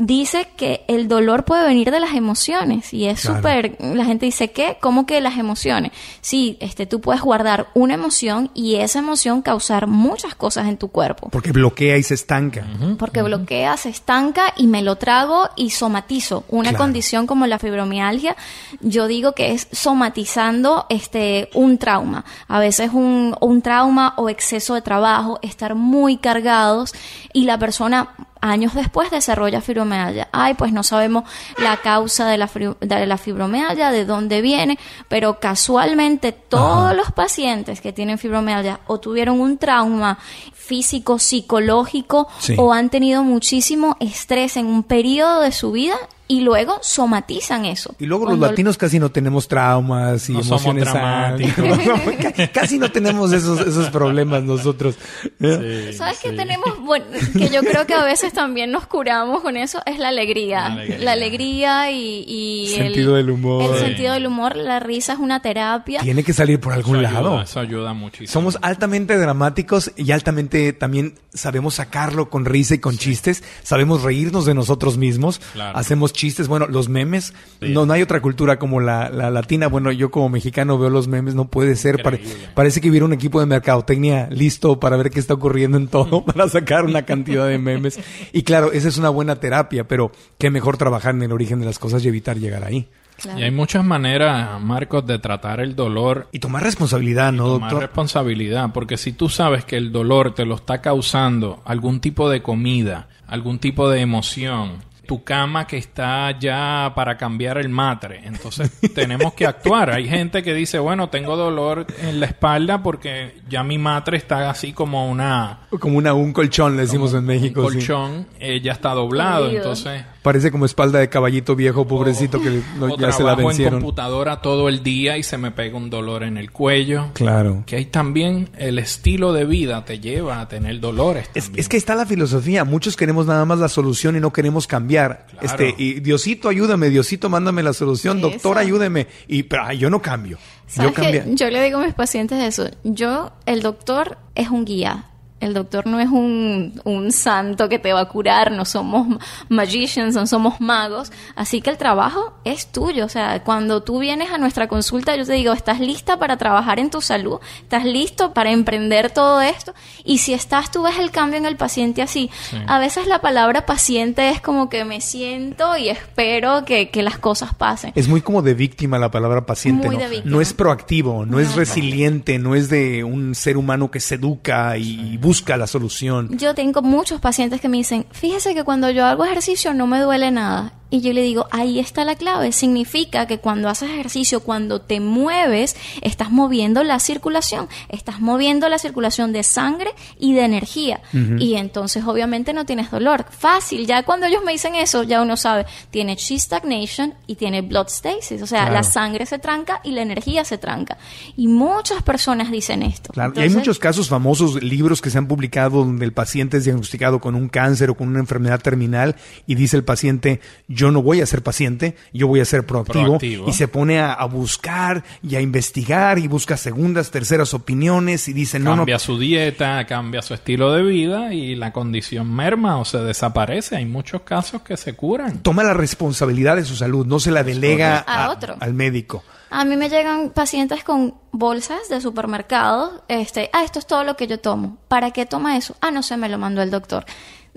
[0.00, 3.36] dice que el dolor puede venir de las emociones y es Claro.
[3.38, 4.78] súper la gente dice ¿qué?
[4.80, 5.90] ¿cómo que las emociones?
[6.20, 10.88] Sí, este tú puedes guardar una emoción y esa emoción causar muchas cosas en tu
[10.88, 12.64] cuerpo Porque bloquea y se estanca.
[12.96, 16.44] porque bloquea, se estanca y me lo trago y somatizo.
[16.48, 16.84] Una Claro.
[16.84, 18.36] condición como la fibromialgia,
[18.80, 22.24] yo digo que es somatizando este un trauma.
[22.46, 26.94] A veces un, un trauma o exceso de trabajo, estar muy cargados
[27.32, 29.87] y la persona años después desarrolla fibromialgia.
[30.32, 31.24] Ay, pues no sabemos
[31.58, 32.48] la causa de la,
[32.80, 38.98] de la fibromialgia, de dónde viene, pero casualmente todos los pacientes que tienen fibromialgia o
[39.00, 40.18] tuvieron un trauma
[40.54, 42.54] físico, psicológico Sí.
[42.58, 45.96] o han tenido muchísimo estrés en un periodo de su vida
[46.28, 47.94] y luego somatizan eso.
[47.98, 50.88] Y luego los latinos casi no tenemos traumas y No emociones
[52.52, 54.96] casi no tenemos esos, esos problemas nosotros.
[55.40, 55.92] ¿eh?
[55.96, 56.78] ¿Sabes que tenemos?
[56.80, 60.68] Bueno, que yo creo que a veces también nos curamos con eso, es la alegría.
[60.68, 60.98] La alegría.
[60.98, 63.72] La alegría y, y Sentido del humor.
[63.74, 63.84] El Sí.
[63.86, 66.00] sentido del humor, la risa es una terapia.
[66.00, 67.28] Tiene que salir por algún Eso lado.
[67.30, 68.28] ayuda, eso ayuda muchísimo.
[68.32, 73.42] Somos altamente dramáticos y altamente también sabemos sacarlo con risa y con chistes.
[73.62, 75.40] Sabemos reírnos de nosotros mismos.
[75.52, 75.78] Claro.
[75.78, 76.48] Hacemos chistes.
[76.48, 77.32] Bueno, los memes.
[77.60, 79.68] No, no hay otra cultura como la, la latina.
[79.68, 81.34] Bueno, yo como mexicano veo los memes.
[81.34, 82.02] No puede ser.
[82.02, 82.20] Pare-
[82.54, 86.24] parece que hubiera un equipo de mercadotecnia listo para ver qué está ocurriendo en todo,
[86.26, 87.98] para sacar una cantidad de memes.
[88.32, 91.66] Y claro, esa es una buena terapia, pero qué mejor trabajar en el origen de
[91.66, 92.88] las cosas y evitar llegar ahí.
[93.20, 93.40] Claro.
[93.40, 97.88] Y hay muchas maneras, Marcos, de tratar el dolor Y tomar responsabilidad, ¿no, tomar doctor?
[97.88, 102.42] responsabilidad, porque si tú sabes que el dolor te lo está causando algún tipo de
[102.42, 104.74] comida, algún tipo de emoción,
[105.08, 109.90] tu cama que está ya para cambiar el matre, entonces tenemos que actuar.
[109.90, 114.50] Hay gente que dice, bueno, tengo dolor en la espalda porque ya mi matre está
[114.50, 117.62] así como una Como una, un colchón, le decimos en México.
[117.62, 117.78] un sí.
[117.78, 122.86] colchón, eh, ya está doblado, entonces Parece como espalda de caballito viejo, pobrecito, que no-
[122.86, 123.80] o ya se la trabajo en vencieron.
[123.80, 127.06] computadora todo el día y se me pega un dolor en el cuello.
[127.14, 127.62] Claro.
[127.66, 131.30] Que hay también el estilo de vida te lleva a tener dolores.
[131.34, 132.64] Es, es que ahí está la filosofía.
[132.64, 135.26] Muchos queremos nada más la solución y no queremos cambiar.
[135.38, 135.46] Claro.
[135.46, 138.30] Este, y Diosito, ayúdame, Diosito, mándame la solución, Eso.
[138.30, 139.06] doctor, ayúdeme.
[139.28, 140.38] Y pero ay, yo no cambio.
[140.66, 141.24] ¿Sabes yo qué?
[141.34, 142.68] Yo le digo a mis pacientes eso.
[142.84, 145.06] Yo, el doctor es un guía.
[145.40, 149.06] El doctor no es un, un santo que te va a curar, no somos
[149.48, 151.12] magicians, no somos magos.
[151.36, 153.04] Así que el trabajo es tuyo.
[153.04, 156.78] O sea, cuando tú vienes a nuestra consulta, yo te digo, ¿estás lista para trabajar
[156.80, 157.38] en tu salud?
[157.62, 159.74] ¿Estás listo para emprender todo esto?
[160.04, 162.30] Y si estás, tú ves el cambio en el paciente así.
[162.66, 167.18] A veces la palabra paciente es como que me siento y espero que, que las
[167.18, 167.92] cosas pasen.
[167.94, 170.02] Es muy como de víctima la palabra paciente, Muy ¿no?
[170.02, 170.34] de víctima.
[170.34, 174.00] No es proactivo, no, No es es resiliente, no es de un ser humano que
[174.00, 175.27] se educa y busca
[175.58, 176.28] la solución.
[176.38, 180.00] Yo tengo muchos pacientes que me dicen, fíjese que cuando yo hago ejercicio no me
[180.00, 180.72] duele nada.
[180.90, 182.52] Y yo le digo, ahí está la clave.
[182.52, 187.68] Significa que cuando haces ejercicio, cuando te mueves, estás moviendo la circulación.
[187.88, 191.00] Estás moviendo la circulación de sangre y de energía.
[191.38, 193.26] Y entonces obviamente no tienes dolor.
[193.30, 193.86] Fácil.
[193.86, 197.88] Ya cuando ellos me dicen eso, ya uno sabe, tiene chi stagnation y tiene blood
[197.88, 198.40] stasis.
[198.42, 198.74] O sea, Claro.
[198.74, 200.96] la sangre se tranca y la energía se tranca.
[201.36, 203.12] Y muchas personas dicen esto.
[203.12, 206.64] Claro, y hay muchos casos famosos, libros que se han publicado donde el paciente es
[206.64, 210.40] diagnosticado con un cáncer o con una enfermedad terminal y dice el paciente,
[210.78, 213.48] yo no voy a ser paciente, yo voy a ser proactivo, Proactivo.
[213.48, 218.32] y se pone a, a buscar y a investigar y busca segundas, terceras opiniones y
[218.32, 222.78] dice, no, no, cambia su dieta, cambia su estilo de vida y la condición merma
[222.78, 223.76] o se desaparece.
[223.76, 225.42] Hay muchos casos que se curan.
[225.42, 228.56] toma la responsabilidad de su salud, no se la delega A a- otro.
[228.60, 229.24] al médico.
[229.50, 233.02] A mí me llegan pacientes con bolsas de supermercado.
[233.08, 234.76] Este, ah, esto es todo lo que yo tomo.
[234.88, 235.74] ¿Para qué toma eso?
[235.80, 237.06] Ah, no sé, me lo mandó el doctor.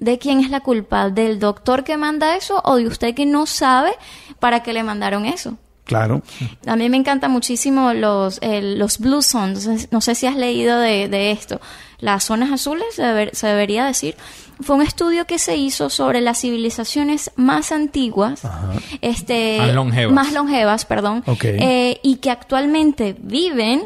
[0.02, 1.10] ¿De quién es la culpa?
[1.10, 3.92] ¿Del doctor que manda eso o de usted que no sabe
[4.40, 5.58] para qué le mandaron eso?
[5.86, 6.22] Claro.
[6.68, 9.66] A mí me encantan muchísimo los, el- los blue zones.
[9.68, 11.62] No sé- No sé si has leído de, de esto.
[12.00, 14.16] Las zonas azules, se, deber- se debería decir.
[14.62, 18.42] Fue un estudio que se hizo sobre las civilizaciones más antiguas,
[19.02, 20.14] este, Más longevas.
[20.14, 21.44] más longevas, perdón, Ok.
[21.46, 23.84] eh, y que actualmente viven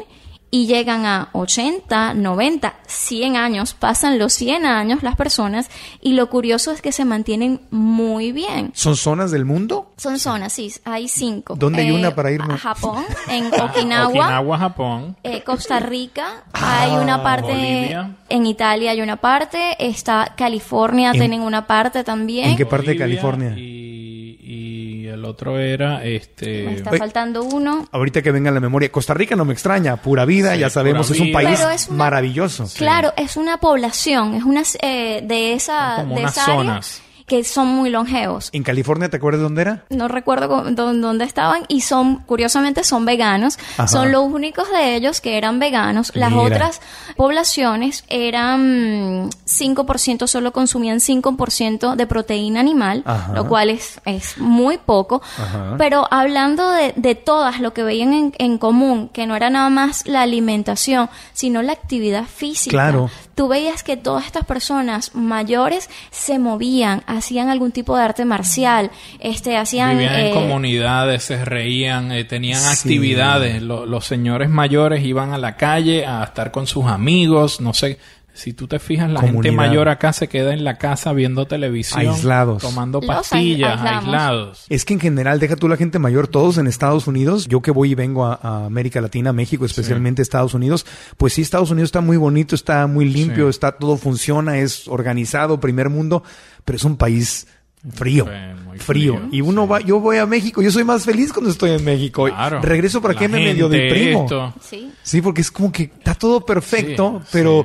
[0.48, 5.68] y llegan a 80, 90, 100 años, pasan los 100 años las personas
[6.00, 8.70] y lo curioso es que se mantienen muy bien.
[8.74, 9.92] ¿Son zonas del mundo?
[9.96, 11.54] Son zonas, sí, hay cinco.
[11.54, 12.54] Eh, ¿Dónde hay una para irnos?
[12.54, 15.16] a Japón, en Okinawa, Okinawa, Japón.
[15.24, 18.16] eh, Costa Rica, hay una parte, Bolivia.
[18.28, 22.50] en Italia hay una parte, está California, ¿En- tienen una parte también.
[22.50, 23.52] ¿En qué parte de California?
[23.58, 26.64] Y, y el otro era este.
[26.64, 26.98] Me está Oye.
[26.98, 27.88] faltando uno.
[27.92, 30.70] Ahorita que venga a la memoria, Costa Rica no me extraña, pura vida, Sí, ya
[30.70, 31.34] sabemos, es un vida.
[31.40, 32.68] país Pero es una- maravilloso.
[32.76, 36.54] Claro, es una población, es una eh, de esa, Son como de unas esa área
[36.56, 37.02] zonas.
[37.26, 38.50] Que son muy longevos.
[38.52, 39.84] ¿En California te acuerdas dónde era?
[39.90, 43.88] no recuerdo dónde estaban y son curiosamente son veganos Ajá.
[43.88, 46.42] son los únicos de ellos que eran veganos las Mira.
[46.42, 46.80] otras
[47.16, 53.32] poblaciones eran mm, 5% solo consumían 5% de proteína animal Ajá.
[53.32, 55.74] lo cual es, es muy poco Ajá.
[55.78, 59.68] pero hablando de, de todas lo que veían en, en común que no era nada
[59.70, 63.10] más la alimentación sino la actividad física Claro.
[63.34, 68.90] tú veías que todas estas personas mayores se movían, hacían algún tipo de arte marcial,
[69.18, 69.98] este, hacían...
[69.98, 72.68] Vivían eh, en comunidades, se reían, eh, tenían Sí.
[72.72, 73.62] actividades.
[73.62, 77.98] Lo- los señores mayores iban a la calle a estar con sus amigos, no sé.
[78.36, 79.54] Si tú te fijas, la gente Comunidad.
[79.54, 82.62] mayor acá se queda en la casa viendo televisión, Aislados.
[82.62, 84.66] tomando pastillas, aislados.
[84.68, 87.70] Es que en general, deja tú la gente mayor, todos en Estados Unidos, yo que
[87.70, 90.84] voy y vengo a, a América Latina, México, especialmente Estados Unidos,
[91.16, 93.50] pues sí, Estados Unidos está muy bonito, está muy limpio, Sí.
[93.50, 96.22] está todo funciona, es organizado, primer mundo,
[96.64, 97.46] pero es un país
[97.94, 99.14] frío, frío.
[99.14, 99.68] frío, Y uno sí.
[99.68, 102.24] va, yo voy a México, yo soy más feliz cuando estoy en México.
[102.26, 102.60] Claro.
[102.60, 104.54] Regreso para que me medio gente, deprimo.
[104.60, 104.90] Sí.
[105.02, 107.64] Sí, porque es como que está todo perfecto, Sí, pero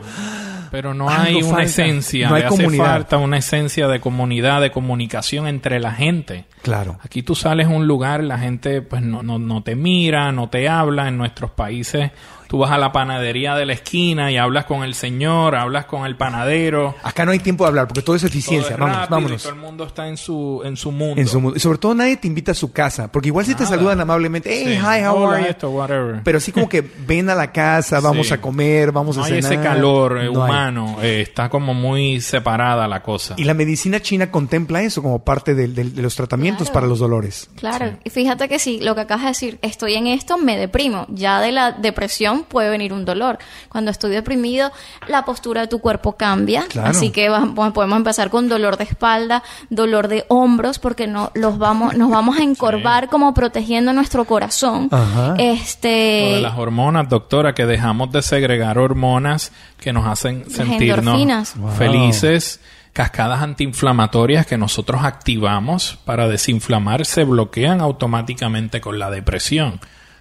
[0.71, 1.63] Pero no hay una falta.
[1.63, 6.45] esencia, No hay le hace falta una esencia de comunidad, de comunicación entre la gente.
[6.61, 6.97] claro.
[7.03, 10.49] Aquí tú sales a un lugar, la gente pues no, no, no te mira, no
[10.49, 11.07] te habla.
[11.09, 12.11] En nuestros países
[12.51, 16.05] tú vas a la panadería de la esquina y hablas con el señor, hablas con
[16.05, 16.95] el panadero.
[17.01, 18.73] Acá no hay tiempo de hablar porque todo es Todo eficiencia.
[18.73, 19.39] es Vamos, rápido vámonos.
[19.41, 21.21] y todo el mundo está en su, en su mundo.
[21.21, 21.55] En su mundo.
[21.55, 23.77] Y sobre todo nadie te invita a su casa, porque igual si te Nada.
[23.77, 24.73] saludan amablemente, hey, Sí.
[24.81, 25.49] hi, how Hola, are you?
[25.49, 26.21] esto, whatever.
[26.25, 28.33] Pero así como que ven a la casa, vamos Sí.
[28.33, 29.53] a comer, vamos no a hay cenar.
[29.53, 30.49] ese calor eh, No hay.
[30.51, 33.35] humano, eh, está como muy separada la cosa.
[33.37, 36.73] Y la medicina china contempla eso como parte del- del- de, los tratamientos Claro.
[36.73, 37.49] para los dolores.
[37.55, 41.05] Claro, y fíjate que si lo que acabas de decir, estoy en esto, me deprimo.
[41.07, 43.37] Ya de la depresión puede venir un dolor.
[43.69, 44.71] Cuando estoy deprimido,
[45.07, 46.65] la postura de tu cuerpo cambia.
[46.69, 46.89] Claro.
[46.89, 51.31] Así que va- bueno, podemos empezar con dolor de espalda, dolor de hombros, porque no
[51.35, 54.89] los vamos, nos vamos a encorvar como protegiendo nuestro corazón.
[54.91, 55.27] Ajá.
[55.29, 60.99] Lo de Este, las hormonas, doctora, que dejamos de segregar hormonas que nos hacen sentirnos
[61.15, 61.57] endorfinas.
[61.57, 61.71] Wow.
[61.71, 62.59] felices.
[62.93, 69.79] Cascadas antiinflamatorias que nosotros activamos para desinflamar se bloquean automáticamente con la depresión.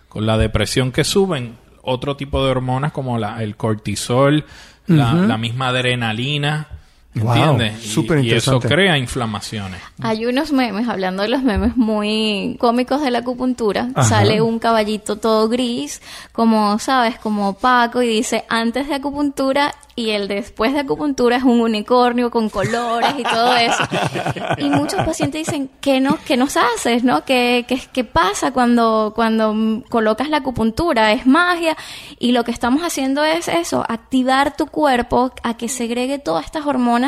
[0.09, 4.45] Con la depresión que suben otro tipo de hormonas como la, el cortisol,
[4.87, 6.67] la, misma adrenalina.
[7.15, 7.85] Wow, ¿Entiendes?
[7.85, 8.69] Y- súper y, eso interesante.
[8.69, 9.81] crea inflamaciones.
[10.01, 14.09] Hay unos memes, hablando de los memes muy cómicos de la acupuntura, Ajá.
[14.09, 16.01] sale un caballito todo gris,
[16.33, 21.43] como, sabes, como opaco, y dice antes de acupuntura y el después de acupuntura es
[21.43, 23.83] un unicornio con colores y todo eso.
[24.59, 27.03] Y muchos pacientes dicen, ¿qué, no, qué nos haces?
[27.05, 27.25] ¿no?
[27.25, 31.13] ¿Qué, qué, qué pasa cuando, cuando colocas la acupuntura?
[31.13, 31.77] Es magia.
[32.19, 36.65] Y lo que estamos haciendo es eso, activar tu cuerpo a que segregue todas estas
[36.67, 37.00] hormonas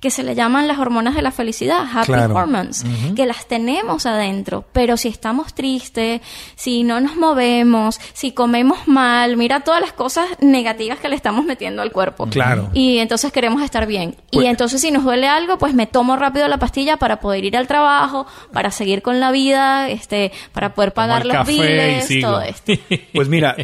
[0.00, 2.34] que se le llaman las hormonas de la felicidad, happy Claro.
[2.34, 4.64] hormones, que las tenemos adentro.
[4.72, 6.20] Pero si estamos tristes,
[6.54, 11.44] si no nos movemos, si comemos mal, mira todas las cosas negativas que le estamos
[11.44, 12.26] metiendo al cuerpo.
[12.26, 12.70] Claro.
[12.72, 14.16] Y entonces queremos estar bien.
[14.32, 17.44] Pues- y entonces si nos duele algo, pues me tomo rápido la pastilla para poder
[17.44, 22.40] ir al trabajo, para seguir con la vida, este, para poder pagar los biles, todo
[22.42, 22.72] esto.
[23.14, 23.56] Pues mira,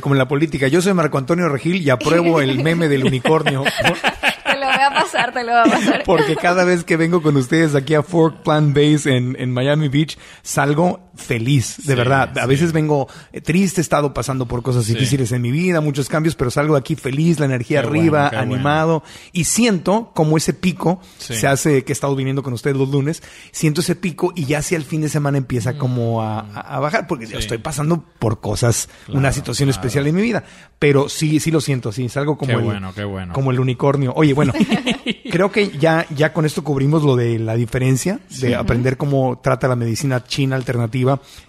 [0.00, 3.64] como en la política, yo soy Marco Antonio Regil y apruebo el meme del unicornio.
[4.88, 6.02] Voy a pasar, te lo voy a pasar.
[6.06, 9.88] Porque cada vez que vengo con ustedes aquí a Fork Plant Base en, en Miami
[9.88, 12.36] Beach, salgo feliz, de verdad.
[12.38, 16.08] A veces vengo eh, triste, he estado pasando por cosas difíciles en mi vida, muchos
[16.08, 19.02] cambios, pero salgo de aquí feliz, la energía Qué arriba, bueno, animado,
[19.32, 23.22] y siento como ese pico se hace, que he estado viniendo con ustedes los lunes,
[23.50, 27.26] siento ese pico y ya hacia el fin de semana empieza como a, bajar, porque
[27.26, 30.44] yo estoy pasando por cosas, una situación especial en mi vida,
[30.78, 33.32] pero sí, sí lo siento, sí, salgo como Qué el, bueno, qué bueno.
[33.34, 34.12] como el unicornio.
[34.16, 34.52] Oye, bueno,
[35.30, 39.68] creo que ya, ya con esto cubrimos lo de la diferencia, de aprender cómo trata
[39.68, 41.01] la medicina china alternativa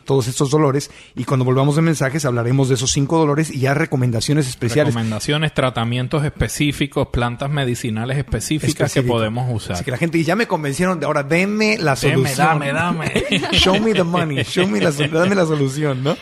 [0.06, 0.92] todos estos dolores.
[1.16, 4.94] Y cuando volvamos de mensajes hablaremos de esos cinco dolores y ya recomendaciones especiales.
[4.94, 9.74] Recomendaciones, tratamientos específicos, plantas medicinales específicas que podemos usar.
[9.76, 12.48] Así que la gente dice, ya me convencieron de ahora, denme la Deme, solución.
[12.48, 13.14] dame, dame.
[13.54, 16.16] show me the money, show me la, dame la solución, ¿no?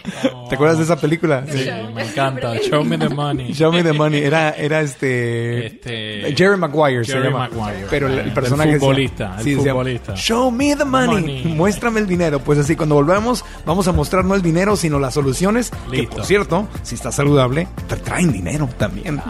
[0.49, 1.45] ¿Te acuerdas de esa película?
[1.49, 2.57] Sí, me encanta.
[2.59, 3.53] Show me the money.
[3.53, 4.19] Show me the money.
[4.21, 7.49] Era, era este, Este- Jerry Maguire se Jerry llama.
[7.49, 7.87] Maguire.
[7.89, 10.15] Pero el, el El personaje se- futbolista, el sí, se futbolista.
[10.15, 11.11] Show me the money.
[11.21, 11.43] Money.
[11.55, 12.39] Muéstrame el dinero.
[12.39, 13.20] Pues así, cuando volvamos,
[13.65, 15.71] vamos a mostrar no el dinero, sino las soluciones.
[15.89, 16.17] Que Listo.
[16.17, 19.21] por cierto, si está saludable, te traen dinero también.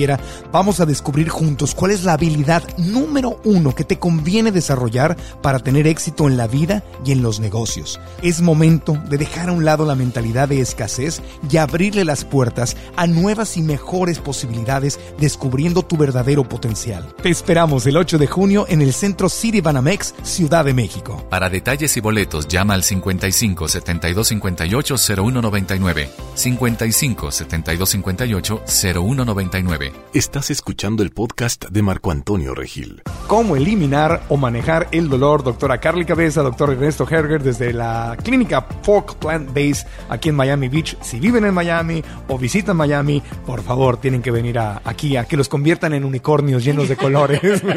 [0.51, 5.59] Vamos a descubrir juntos cuál es la habilidad número uno que te conviene desarrollar para
[5.59, 8.01] tener éxito en la vida y en los negocios.
[8.23, 11.21] Es momento de dejar a un lado la mentalidad de escasez
[11.51, 17.15] y abrirle las puertas a nuevas y mejores posibilidades descubriendo tu verdadero potencial.
[17.23, 21.23] Te esperamos el 8 de junio en el Centro City Banamex, Ciudad de México.
[21.29, 26.09] Para detalles y boletos llama al 55 72 58 0199.
[26.35, 29.82] 55 72 58 0199.
[30.15, 33.03] Estás escuchando el podcast de Marco Antonio Regil.
[33.27, 35.43] cómo eliminar o manejar el dolor.
[35.43, 40.69] Doctora Carly Cabeza, doctor Ernesto Herger, desde la clínica Fork Plant Base aquí en Miami
[40.69, 40.97] Beach.
[41.01, 45.25] Si viven en Miami o visitan Miami, por favor, tienen que venir a- aquí a
[45.25, 47.41] que los conviertan en unicornios llenos de colores.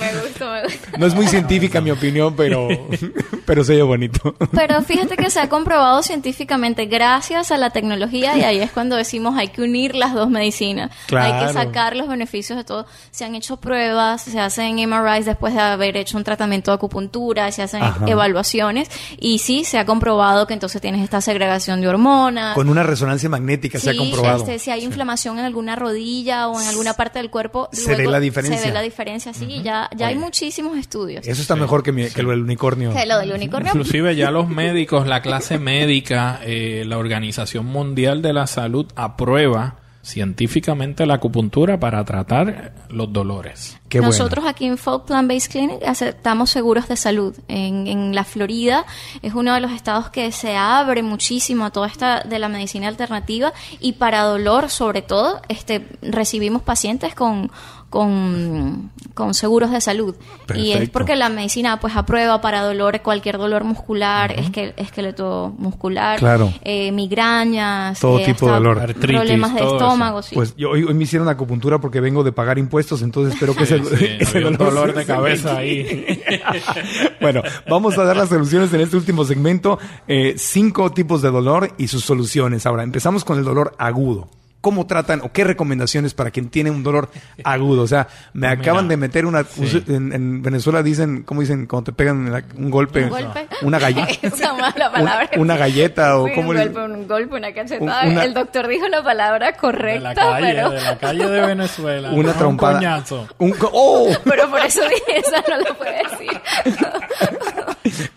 [0.00, 0.98] Me gustó, me gustó.
[0.98, 2.68] no es muy científica mi opinión, pero,
[3.46, 4.34] pero se oye bonito.
[4.52, 8.96] Pero fíjate que se ha comprobado científicamente gracias a la tecnología y ahí es cuando
[8.96, 10.90] decimos hay que unir las dos medicinas.
[11.16, 12.86] Hay que sacar los beneficios de todo.
[13.10, 17.50] Se han hecho pruebas, se hacen MRIs después de haber hecho un tratamiento de acupuntura,
[17.52, 18.04] se hacen Ajá.
[18.06, 22.54] evaluaciones y sí, se ha comprobado que entonces tienes esta segregación de hormonas.
[22.54, 24.38] Con una resonancia magnética se ha comprobado.
[24.38, 28.06] este, si hay inflamación en alguna rodilla o en alguna parte del cuerpo, Se ve
[28.06, 28.58] la diferencia.
[28.60, 31.26] Se ve la diferencia, sí, ya, ya hay muchísimos estudios.
[31.26, 32.92] Eso está mejor que, mi- que lo del unicornio.
[32.92, 33.70] Que lo del unicornio.
[33.72, 39.76] Inclusive ya los médicos, la clase médica, eh, la Organización Mundial de la Salud aprueba
[40.02, 43.78] científicamente la acupuntura para tratar los dolores.
[43.92, 47.34] Nosotros aquí en Folk Plant Based Clinic aceptamos seguros de salud.
[47.48, 48.86] En, en la Florida
[49.20, 52.88] es uno de los estados que se abre muchísimo a toda esta de la medicina
[52.88, 57.50] alternativa y para dolor sobre todo este recibimos pacientes con
[57.90, 60.14] con, con seguros de salud.
[60.54, 66.18] Y es porque la medicina pues aprueba para dolor, cualquier dolor muscular, esque- esqueleto muscular,
[66.18, 66.52] Claro.
[66.62, 68.94] eh, migrañas, Todo eh, tipo de dolor.
[68.94, 70.22] problemas de estómago.
[70.22, 70.34] sí.
[70.34, 73.64] Pues yo, hoy, hoy me hicieron acupuntura porque vengo de pagar impuestos, entonces espero que
[73.64, 76.22] ese, Sí, ese dolor de cabeza ahí.
[77.20, 79.78] bueno, vamos a dar las soluciones en este último segmento.
[80.06, 82.66] Eh, cinco tipos de dolor y sus soluciones.
[82.66, 84.28] Ahora, empezamos con el dolor agudo.
[84.60, 87.08] ¿Cómo tratan o qué recomendaciones para quien tiene un dolor
[87.44, 87.80] agudo?
[87.82, 89.42] O sea, me Mira, acaban de meter una...
[89.44, 89.82] sí.
[89.88, 91.66] En, en Venezuela dicen, ¿cómo dicen?
[91.66, 93.04] Cuando te pegan en la- un golpe.
[93.04, 93.48] ¿Un golpe?
[93.62, 94.08] Una galleta.
[94.26, 95.30] Esa mala palabra.
[95.38, 98.02] una galleta o Sí, cómo un le- golpe, un golpe, una cachetada.
[98.04, 101.26] Un- una- El doctor dijo la palabra De correcta, la calle, pero, de la calle
[101.28, 102.10] de Venezuela.
[102.12, 102.74] Una Un trompada.
[102.74, 103.28] coñazo.
[103.38, 104.08] Un co- ¡Oh!
[104.24, 106.40] pero por eso dije, esa no lo puede decir.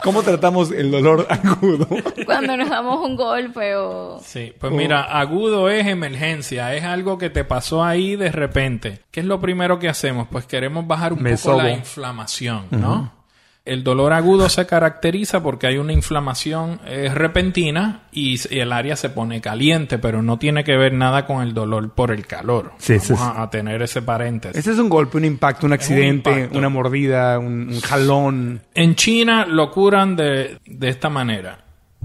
[0.03, 1.87] ¿Cómo tratamos el dolor agudo?
[2.25, 4.19] Cuando nos damos un golpe o...
[4.23, 8.99] Sí, pues mira, agudo es emergencia, es algo que te pasó ahí de repente.
[9.11, 10.27] ¿Qué es lo primero que hacemos?
[10.29, 13.22] Pues queremos bajar un Me poco la inflamación, ¿no?
[13.65, 19.09] El dolor agudo se caracteriza porque hay una inflamación eh, repentina y, el área se
[19.09, 22.73] pone caliente, pero no tiene que ver nada con el dolor por el calor.
[22.77, 24.57] Sí, Vamos ese es- a, a tener ese paréntesis.
[24.57, 26.57] Este es un golpe, un impacto, un accidente, impacto.
[26.57, 28.61] una mordida, un, un jalón.
[28.75, 31.59] En China lo curan de, de esta manera.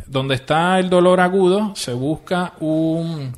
[0.07, 3.33] Donde está el dolor agudo, se busca un-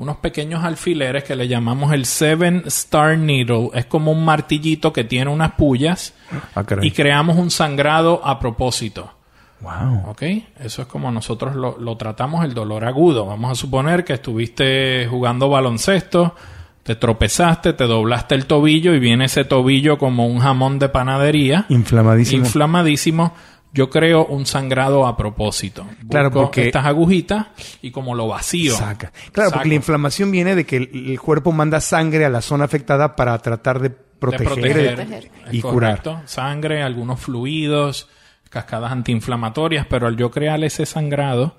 [0.00, 3.68] unos pequeños alfileres que le llamamos el Seven Star Needle.
[3.74, 6.14] Es como un martillito que tiene unas pullas
[6.54, 9.12] Ah, y creamos un sangrado a propósito.
[9.60, 10.10] Wow.
[10.10, 10.22] ¿Ok?
[10.58, 13.26] Eso es como nosotros lo, lo tratamos el dolor agudo.
[13.26, 16.34] Vamos a suponer que estuviste jugando baloncesto,
[16.82, 21.66] te tropezaste, te doblaste el tobillo y viene ese tobillo como un jamón de panadería.
[21.68, 22.46] Inflamadísimo.
[22.46, 23.34] Inflamadísimo.
[23.72, 25.86] Yo creo un sangrado a propósito.
[26.08, 27.46] Claro, porque- estas agujitas
[27.82, 28.74] y como lo vacío.
[28.74, 29.12] Saca.
[29.32, 32.64] Claro, porque la inflamación viene de que el, el cuerpo manda sangre a la zona
[32.64, 35.30] afectada para tratar de De proteger, proteger.
[35.52, 36.02] y curar.
[36.02, 36.20] correcto.
[36.26, 38.08] Sangre, algunos fluidos,
[38.50, 41.56] cascadas antiinflamatorias, pero al yo crear ese sangrado.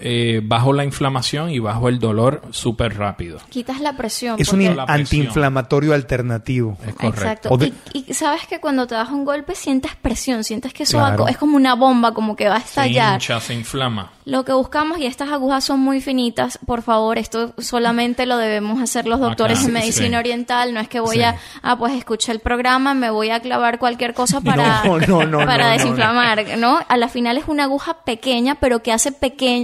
[0.00, 3.38] Eh, bajo la inflamación y bajo el dolor súper rápido.
[3.50, 4.36] Quitas la presión.
[4.38, 4.62] Es un
[5.16, 6.76] antiinflamatorio alternativo.
[6.86, 7.48] Es correcto.
[7.54, 7.56] Exacto.
[7.56, 10.98] De- Y, y sabes que cuando te das un golpe sientes presión, sientes que eso
[10.98, 11.28] Claro.
[11.28, 13.14] es como una bomba, como que va a Se estallar.
[13.14, 14.10] hincha, se inflama.
[14.24, 18.80] Lo que buscamos, y estas agujas son muy finitas, por favor, esto solamente lo debemos
[18.80, 20.14] hacer los doctores Acá, en medicina sí.
[20.16, 21.22] oriental, no es que voy Sí.
[21.22, 25.24] a, ah, pues escuché el programa, me voy a clavar cualquier cosa para, No, no,
[25.26, 26.78] no, para no, no, desinflamar, ¿no?
[26.88, 29.10] A la final es una aguja pequeña, pero que hace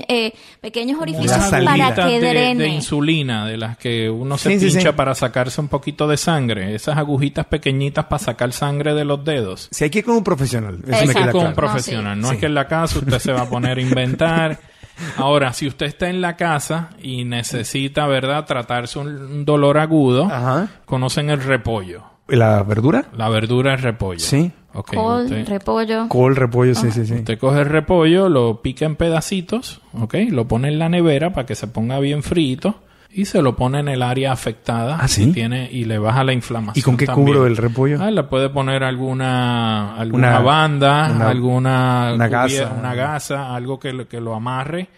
[0.01, 2.63] peque- eh, pequeños orificios para que de, drene.
[2.65, 4.97] de insulina, de las que uno se Sí, pincha sí.
[4.97, 6.75] para sacarse un poquito de sangre.
[6.75, 9.69] Esas agujitas pequeñitas para sacar sangre de los dedos.
[9.71, 12.21] Si hay que ir con un profesional, eso me queda con un profesional.
[12.21, 12.35] No, sí.
[12.35, 14.59] es que en la casa usted se va a poner a inventar.
[15.17, 20.25] Ahora, si usted está en la casa y necesita, ¿verdad?, tratarse un, un dolor agudo,
[20.25, 20.69] Ajá.
[20.87, 22.03] conocen el repollo.
[22.27, 23.05] ¿La verdura?
[23.17, 24.19] La verdura es repollo.
[24.21, 24.51] Sí.
[24.79, 26.09] Ok, Col, usted, repollo.
[26.09, 27.15] Col, repollo, sí, sí, sí.
[27.15, 30.15] usted coge el repollo, lo pica en pedacitos, ¿ok?
[30.31, 32.77] Lo pone en la nevera para que se ponga bien frito
[33.11, 35.33] y se lo pone en el área afectada ¿Ah, sí?
[35.33, 36.79] tiene y le baja la inflamación.
[36.79, 37.27] ¿Y con qué también.
[37.29, 37.99] cubro el repollo?
[38.01, 42.75] Ah, le puede poner alguna alguna Una- banda, una- alguna una gasa.
[42.79, 44.89] una gasa, algo que, lo- que lo amarre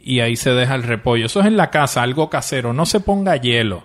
[0.00, 1.26] y ahí se deja el repollo.
[1.26, 2.72] Eso es en la casa, algo casero.
[2.72, 3.82] No se ponga hielo.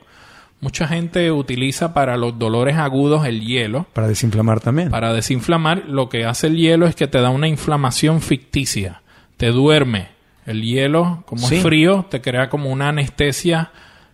[0.64, 3.86] Mucha gente utiliza para los dolores agudos el hielo.
[3.92, 4.90] Para desinflamar también.
[4.90, 9.02] Para desinflamar, lo que hace el hielo es que te da una inflamación ficticia.
[9.36, 10.08] Te duerme.
[10.46, 11.56] El hielo, como Sí.
[11.58, 13.72] es frío, te crea como una anestesia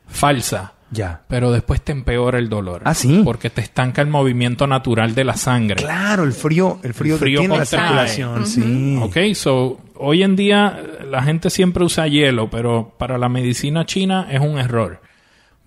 [0.08, 0.74] falsa.
[0.91, 1.22] Ya.
[1.28, 2.82] Pero después te empeora el dolor.
[2.86, 3.22] Ah, ¿sí?
[3.24, 5.76] Porque te estanca el movimiento natural de la sangre.
[5.76, 9.00] Claro, el frío, el frío, El frío la circulación, sí.
[9.04, 14.28] Ok, so, hoy en día la gente siempre usa hielo, pero para la medicina china
[14.32, 15.02] es un error.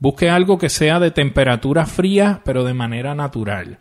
[0.02, 3.78] Busque algo que sea de temperatura fría, pero de manera natural.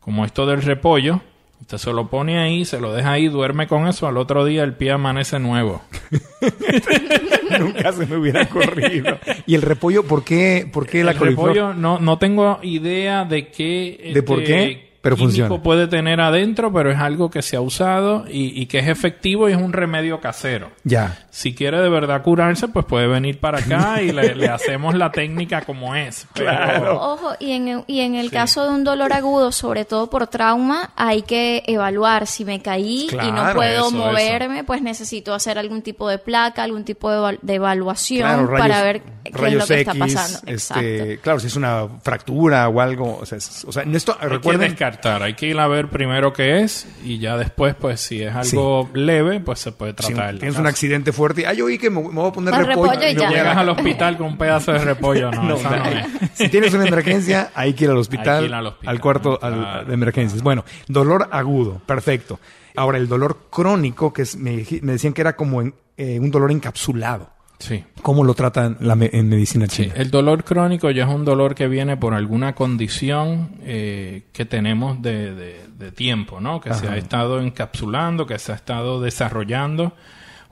[0.00, 1.20] Como esto del repollo.
[1.60, 4.64] Usted se lo pone ahí, se lo deja ahí, duerme con eso, al otro día
[4.64, 5.82] el pie amanece nuevo.
[7.60, 9.18] Nunca se me hubiera ocurrido.
[9.44, 11.48] ¿Y el repollo, por qué, por qué la el coliflor?
[11.48, 14.87] repollo no, no tengo idea de qué ¿De por qué?
[15.00, 15.62] Pero funciona.
[15.62, 19.48] puede tener adentro, pero es algo que se ha usado y, y que es efectivo
[19.48, 20.70] y es un remedio casero.
[20.82, 21.18] Ya.
[21.30, 25.12] Si quiere de verdad curarse, pues puede venir para acá y le, le hacemos la
[25.12, 26.26] técnica como es.
[26.34, 30.10] Pero Ojo, y en, el- y en el caso de un dolor agudo, sobre todo
[30.10, 34.82] por trauma, hay que evaluar si me caí y no Claro, puedo eso, moverme, pues
[34.82, 38.82] necesito hacer algún tipo de placa, algún tipo de, eval- de evaluación Claro, rayos- para
[38.82, 40.38] ver qué es lo que está pasando.
[40.52, 44.12] este, claro, si es una fractura o algo, o sea, es- o sea, en esto
[44.14, 47.74] Hay que recuerden descartar, hay que ir a ver primero qué es y ya después,
[47.74, 50.30] pues si es algo leve, pues se puede si tratar.
[50.30, 50.62] el tienes caso.
[50.62, 53.14] un accidente fuerte, ay, yo oí que me, me voy a poner repollo, repollo y
[53.14, 53.28] no ya.
[53.30, 55.90] Llegas al hospital con un pedazo de repollo, no, No, esa no no.
[55.90, 56.06] es.
[56.34, 59.46] Si tienes una emergencia, hay que ir al hospital, ir al hospital, cuarto ¿no?
[59.46, 59.84] al- Claro.
[59.86, 60.42] de emergencias.
[60.42, 62.38] Bueno, dolor agudo, perfecto.
[62.76, 66.30] Ahora, el dolor crónico, que es, me, me decían que era como en- eh, un
[66.30, 67.30] dolor encapsulado.
[67.58, 67.82] Sí.
[68.02, 69.92] ¿Cómo lo tratan la me- en medicina china?
[69.96, 75.02] El dolor crónico ya es un dolor que viene por alguna condición eh, que tenemos
[75.02, 76.60] de, de- de tiempo, ¿no?
[76.60, 79.94] Que se ha estado encapsulando, que se ha estado desarrollando.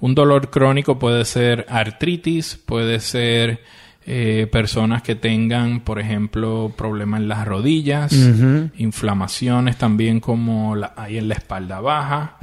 [0.00, 3.60] Un dolor crónico puede ser artritis, puede ser
[4.08, 8.12] eh, personas que tengan, por ejemplo, problemas en las rodillas,
[8.78, 12.36] inflamaciones también como la, hay en la espalda baja,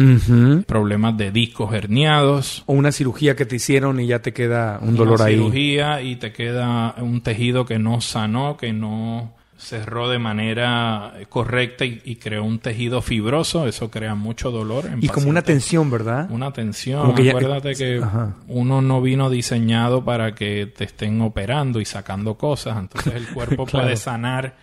[0.68, 4.95] problemas de discos herniados, O una cirugía que te hicieron y ya te queda un
[4.95, 5.36] dolor una ahí.
[5.36, 9.34] cirugía y te queda un tejido que no sanó, que no
[9.64, 14.86] cerró de manera correcta y, y creó un tejido fibroso, eso crea mucho dolor.
[14.86, 16.28] en Y como una tensión, ¿verdad?
[16.30, 17.16] Una tensión.
[17.16, 18.36] Ya- Acuérdate que Ajá.
[18.47, 22.78] uno no vino diseñado para que te estén operando y sacando cosas.
[22.78, 23.86] Entonces el cuerpo Claro.
[23.86, 24.55] puede sanar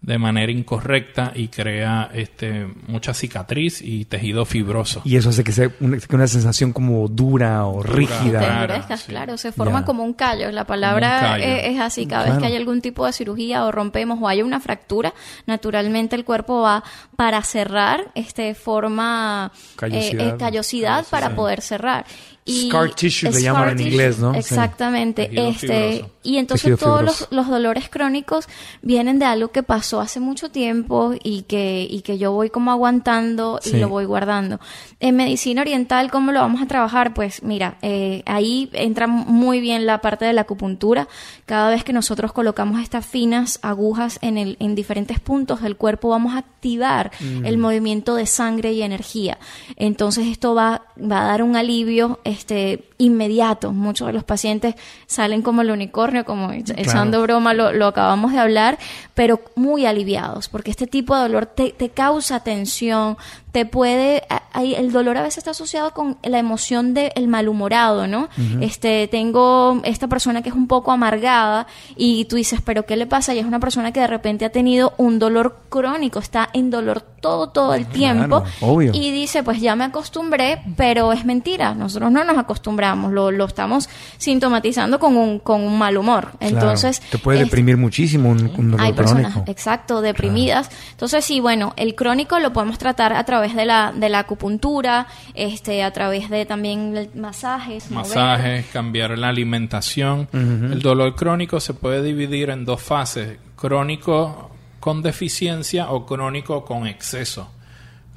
[0.00, 5.02] de manera incorrecta y crea este mucha cicatriz y tejido fibroso.
[5.04, 8.38] Y eso hace que sea una, que una sensación como dura o rígida.
[8.38, 9.06] Te Claro, endurezcas, sí.
[9.08, 10.52] claro, se forma como un callo.
[10.52, 11.44] La palabra callo.
[11.44, 12.06] eh, es así.
[12.06, 15.12] Cada vez que hay algún tipo de cirugía o rompemos o hay una fractura,
[15.46, 16.84] naturalmente el cuerpo va
[17.16, 20.28] para cerrar, este forma eh, Callosidad.
[20.28, 22.06] eh, callosidad para poder cerrar.
[22.48, 24.32] Scar tissue le llaman en inglés, ¿no?
[24.32, 24.38] Sí.
[24.38, 25.24] Exactamente.
[25.26, 26.14] Tejido este, fibroso.
[26.28, 28.46] Y entonces todos los, los dolores crónicos
[28.82, 32.70] vienen de algo que pasó hace mucho tiempo y que, y que yo voy como
[32.70, 33.76] aguantando Sí.
[33.76, 34.60] y lo voy guardando.
[35.00, 37.14] En medicina oriental, ¿cómo lo vamos a trabajar?
[37.14, 41.08] Pues mira, eh, ahí entra muy bien la parte de la acupuntura.
[41.46, 46.08] Cada vez que nosotros colocamos estas finas agujas en, el, en diferentes puntos del cuerpo,
[46.10, 47.46] vamos a activar Mm.
[47.46, 49.38] el movimiento de sangre y energía.
[49.76, 53.72] Entonces esto va, va a dar un alivio este, inmediato.
[53.72, 54.74] Muchos de los pacientes
[55.06, 58.78] salen como el unicornio, como echa- echando broma, lo, lo acabamos de hablar,
[59.14, 63.16] pero muy aliviados, porque este tipo de dolor te, te causa tensión,
[63.52, 64.22] te puede,
[64.52, 68.28] ahí el dolor a veces está asociado con la emoción del malhumorado, ¿no?
[68.60, 73.06] Este, tengo esta persona que es un poco amargada y tú dices, pero ¿qué le
[73.06, 73.34] pasa?
[73.34, 77.00] Y es una persona que de repente ha tenido un dolor crónico, está en dolor
[77.20, 78.92] todo, todo el tiempo obvio.
[78.94, 83.46] y dice, pues ya me acostumbré, pero es mentira, nosotros no nos acostumbramos, lo, lo
[83.46, 83.88] estamos
[84.18, 86.32] sintomatizando con un, con un mal humor.
[86.38, 86.54] Claro.
[86.56, 89.50] Entonces, te puede es- deprimir muchísimo un, un dolor hay personas, crónico.
[89.50, 90.70] exacto, deprimidas.
[90.90, 95.06] Entonces, sí, bueno, el crónico lo podemos tratar a través de la, de la acupuntura,
[95.34, 98.06] este, a través de también el- masajes, mover.
[98.08, 100.28] masajes, cambiar la alimentación.
[100.32, 106.86] El dolor crónico se puede dividir en dos fases, crónico con deficiencia o crónico con
[106.86, 107.50] exceso.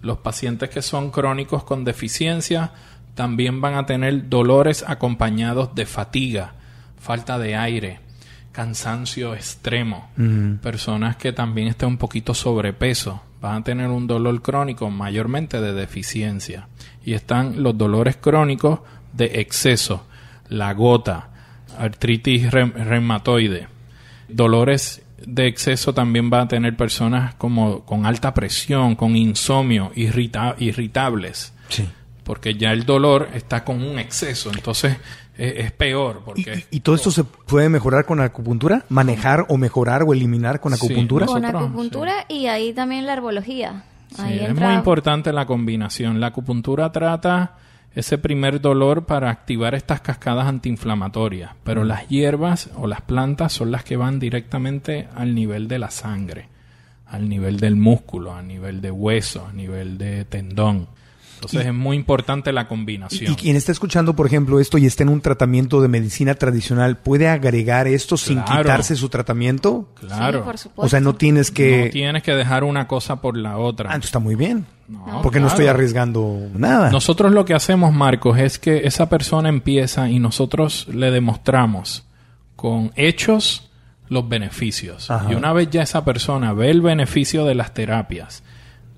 [0.01, 2.71] Los pacientes que son crónicos con deficiencia
[3.15, 6.53] también van a tener dolores acompañados de fatiga,
[6.99, 7.99] falta de aire,
[8.51, 10.09] cansancio extremo.
[10.61, 15.73] Personas que también estén un poquito sobrepeso van a tener un dolor crónico mayormente de
[15.73, 16.67] deficiencia.
[17.03, 18.79] Y están los dolores crónicos
[19.13, 20.05] de exceso,
[20.49, 21.29] la gota,
[21.77, 23.67] artritis reum- reumatoide.
[24.27, 30.55] Dolores de exceso también va a tener personas como con alta presión, con insomnio, irrita-
[30.59, 31.87] irritables Sí.
[32.23, 34.97] Porque ya el dolor está con un exceso, entonces
[35.37, 36.21] eh, es peor.
[36.23, 38.85] Porque ¿Y, todo esto se puede mejorar con acupuntura?
[38.89, 41.25] ¿Manejar o mejorar o eliminar con Sí, acupuntura?
[41.25, 43.83] Con Nosotros, acupuntura y ahí también la herbología.
[44.15, 46.19] Sí, Ahí es entra- muy importante la combinación.
[46.19, 47.55] La acupuntura trata
[47.95, 53.71] ese primer dolor para activar estas cascadas antiinflamatorias, pero las hierbas o las plantas son
[53.71, 56.47] las que van directamente al nivel de la sangre,
[57.07, 60.87] al nivel del músculo, a nivel de hueso, a nivel de tendón.
[61.47, 63.31] Entonces es muy importante la combinación.
[63.31, 66.97] y quien está escuchando, por ejemplo, esto y está en un tratamiento de medicina tradicional,
[66.97, 69.89] ¿puede agregar esto sin quitarse su tratamiento?
[69.99, 70.39] claro.
[70.39, 70.81] Sí, por supuesto.
[70.81, 71.85] O sea, no tienes que...
[71.85, 73.89] No tienes que dejar una cosa por la otra.
[73.89, 74.65] Ah, entonces está muy bien.
[74.87, 76.91] No, porque no estoy arriesgando nada.
[76.91, 82.05] Nosotros lo que hacemos, Marcos, es que esa persona empieza y nosotros le demostramos
[82.55, 83.71] con hechos
[84.09, 85.09] los beneficios.
[85.09, 85.31] Ajá.
[85.31, 88.43] Y una vez ya esa persona ve el beneficio de las terapias,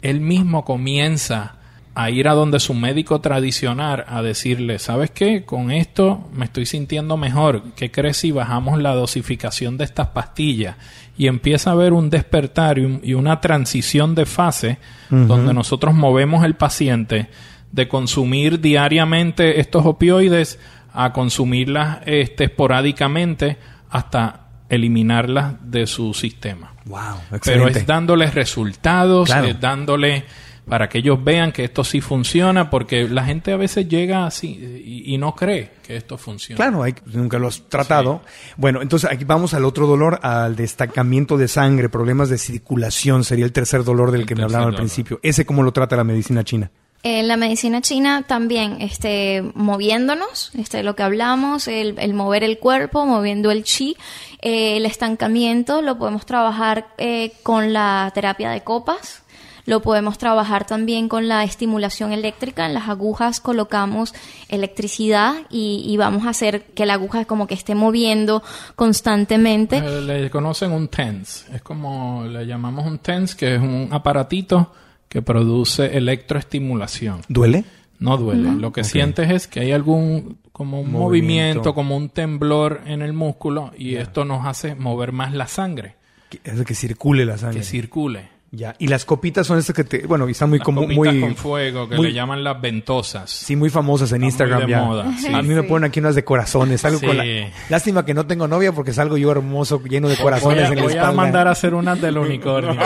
[0.02, 1.58] él mismo comienza
[1.96, 5.44] a ir a donde su médico tradicional a decirle, ¿sabes qué?
[5.46, 7.62] Con esto me estoy sintiendo mejor.
[7.76, 10.76] ¿Qué crees si bajamos la dosificación de estas pastillas?
[11.18, 14.80] Y empieza a haber un despertar y, un- y una transición de fase
[15.10, 17.30] donde nosotros movemos el paciente
[17.72, 20.60] de consumir diariamente estos opioides
[20.94, 23.58] a consumirlas este, esporádicamente
[23.92, 26.74] hasta eliminarlas de su sistema.
[26.86, 27.80] Wow, Pero excelente.
[27.80, 29.48] es dándoles resultados, Claro.
[29.48, 30.26] es dándole
[30.68, 34.48] para que ellos vean que esto sí funciona, porque la gente a veces llega así
[34.86, 36.56] y, y no cree que esto funciona.
[36.58, 38.22] Claro, hay- nunca lo has tratado.
[38.58, 43.46] Bueno, entonces aquí vamos al otro dolor, al destacamiento de sangre, problemas de circulación, sería
[43.46, 45.20] el tercer dolor del que me hablaba al principio.
[45.22, 46.72] ¿Ese cómo lo trata la medicina china?
[47.06, 52.60] En la medicina china también, este, moviéndonos, este, lo que hablamos, el, el mover el
[52.60, 53.98] cuerpo, moviendo el chi,
[54.42, 59.23] eh, el estancamiento, lo podemos trabajar eh, con la terapia de copas,
[59.66, 62.66] lo podemos trabajar también con la estimulación eléctrica.
[62.66, 64.14] En las agujas colocamos
[64.50, 68.44] electricidad y, y vamos a hacer que la aguja como que esté moviendo
[68.76, 69.78] constantemente.
[69.78, 74.72] Eh, le conocen un TENS, es como le llamamos un TENS, que es un aparatito
[75.10, 77.22] que produce electroestimulación.
[77.28, 77.64] ¿Duele?
[78.00, 78.50] No duele.
[78.50, 78.60] No.
[78.60, 81.00] Lo que sientes es que hay algún como un Movimiento.
[81.00, 85.96] movimiento, como un temblor en el músculo y esto nos hace mover más la sangre,
[86.30, 87.60] Que- Es que circule la sangre.
[87.60, 88.33] que circule.
[88.56, 88.76] Ya.
[88.78, 91.90] Y las copitas son estas que te, bueno, y están muy copitas muy con fuego
[91.90, 93.32] que muy- le llaman las ventosas.
[93.32, 94.84] Sí, muy famosas en Está Instagram muy de ya.
[94.84, 95.34] moda, sí.
[95.34, 96.82] A mí me ponen aquí unas de corazones.
[96.82, 97.08] Salgo Sí.
[97.08, 97.24] con la...
[97.70, 100.76] Lástima que no tengo novia porque salgo yo hermoso, lleno de Voy corazones a, en
[100.76, 102.80] la voy a mandar a hacer unas del unicornio.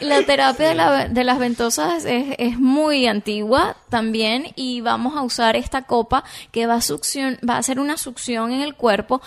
[0.00, 5.22] La terapia de, la- de las ventosas es, es muy antigua también y vamos a
[5.22, 9.20] usar esta copa que va a, succion, va a hacer una succión en el cuerpo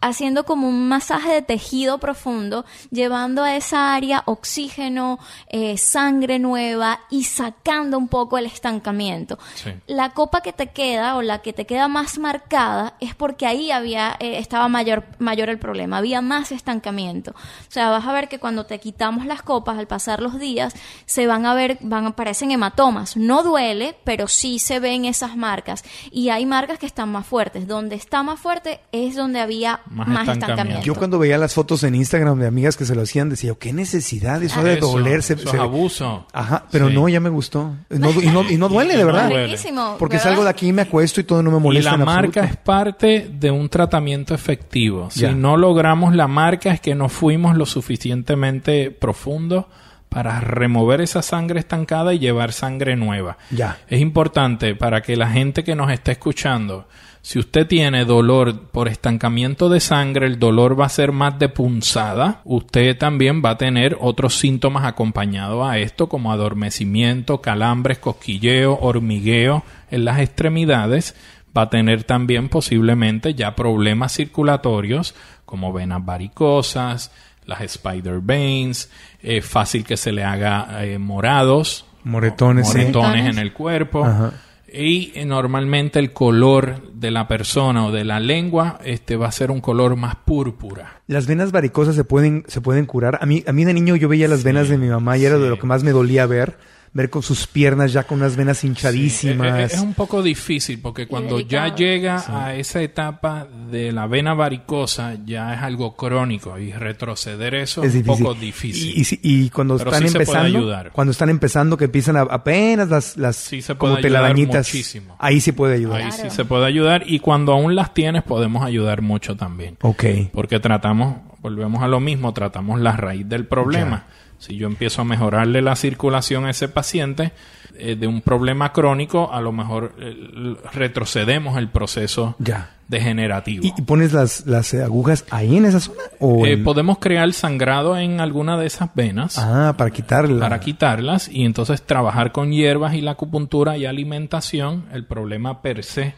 [0.00, 7.00] haciendo como un masaje de tejido profundo, llevando a esa área oxígeno, eh, sangre nueva
[7.10, 9.38] y sacando un poco el estancamiento.
[9.54, 9.72] Sí.
[9.86, 13.70] La copa que te queda o la que te queda más marcada es porque ahí
[13.70, 17.32] había eh, estaba mayor mayor el problema, había más estancamiento.
[17.32, 20.74] O sea, vas a ver que cuando te quitamos las copas al pasar los días
[21.06, 23.16] se van a ver van aparecen hematomas.
[23.16, 27.66] No duele, pero sí se ven esas marcas y hay marcas que están más fuertes.
[27.66, 30.44] Donde está más fuerte es donde había Más más, estancamiento.
[30.52, 30.86] estancamiento.
[30.86, 33.72] Yo cuando veía las fotos en Instagram de amigas que se lo hacían, decía, qué
[33.72, 35.22] necesidad, eso de Eso, doler.
[35.22, 36.26] Se, eso se- es abuso.
[36.32, 36.94] Ajá, pero Sí.
[36.94, 37.74] no, ya me gustó.
[37.88, 39.28] No- y, no, y no duele, de verdad.
[39.28, 40.30] Buenísimo, Porque ¿verdad?
[40.30, 42.40] salgo de aquí y me acuesto y todo no me Y molesta la en marca
[42.40, 42.54] absoluto.
[42.54, 45.10] es parte de un tratamiento efectivo.
[45.10, 45.32] Si Ya.
[45.32, 49.68] no logramos la marca es que no fuimos lo suficientemente profundo
[50.08, 53.38] para remover esa sangre estancada y llevar sangre nueva.
[53.50, 53.78] Ya.
[53.88, 56.88] Es importante para que la gente que nos está escuchando,
[57.22, 61.50] si usted tiene dolor por estancamiento de sangre, el dolor va a ser más de
[61.50, 62.40] punzada.
[62.44, 69.64] Usted también va a tener otros síntomas acompañados a esto, como adormecimiento, calambres, cosquilleo, hormigueo
[69.90, 71.14] en las extremidades.
[71.56, 75.14] Va a tener también posiblemente ya problemas circulatorios,
[75.44, 77.12] como venas varicosas,
[77.44, 78.90] las spider veins,
[79.22, 83.26] es fácil que se le haga eh, morados, moretones Moretones.
[83.26, 84.06] en el cuerpo.
[84.06, 84.32] Ajá.
[84.72, 89.32] Y eh, normalmente el color de la persona o de la lengua este va a
[89.32, 91.02] ser un color más púrpura.
[91.06, 93.18] Las venas varicosas se pueden, se pueden curar.
[93.20, 95.38] A mí, a mí de niño yo veía las venas de mi mamá y era
[95.38, 96.58] de lo que más me dolía ver.
[96.92, 99.58] Ver con sus piernas ya con unas venas hinchadísimas.
[99.58, 104.08] Eh, eh, Es un poco difícil porque cuando ya llega a esa etapa de la
[104.08, 108.92] vena varicosa ya es algo crónico y retroceder eso es, Es un poco difícil.
[108.96, 112.16] Y, y y cuando Pero están sí se puede empezando, cuando están empezando que empiezan
[112.16, 115.14] a- apenas las, las Sí se como puede ayudar telarañitas, muchísimo.
[115.20, 116.00] ahí sí puede ayudar.
[116.00, 119.76] Ahí sí se puede ayudar y cuando aún las tienes podemos ayudar mucho también.
[119.82, 120.04] Ok.
[120.32, 124.06] Porque tratamos, volvemos a lo mismo, tratamos la raíz del problema.
[124.40, 127.30] Si yo empiezo a mejorarle la circulación a ese paciente
[127.78, 132.70] eh, de un problema crónico, a lo mejor eh, retrocedemos el proceso Ya.
[132.88, 133.64] degenerativo.
[133.64, 135.98] ¿Y, y pones las, las eh, agujas ahí en esa zona?
[136.18, 140.40] ¿O Eh, podemos crear sangrado en alguna de esas venas Ah, para quitarla.
[140.40, 145.84] para quitarlas y entonces trabajar con hierbas y la acupuntura y alimentación, el problema per
[145.84, 146.14] se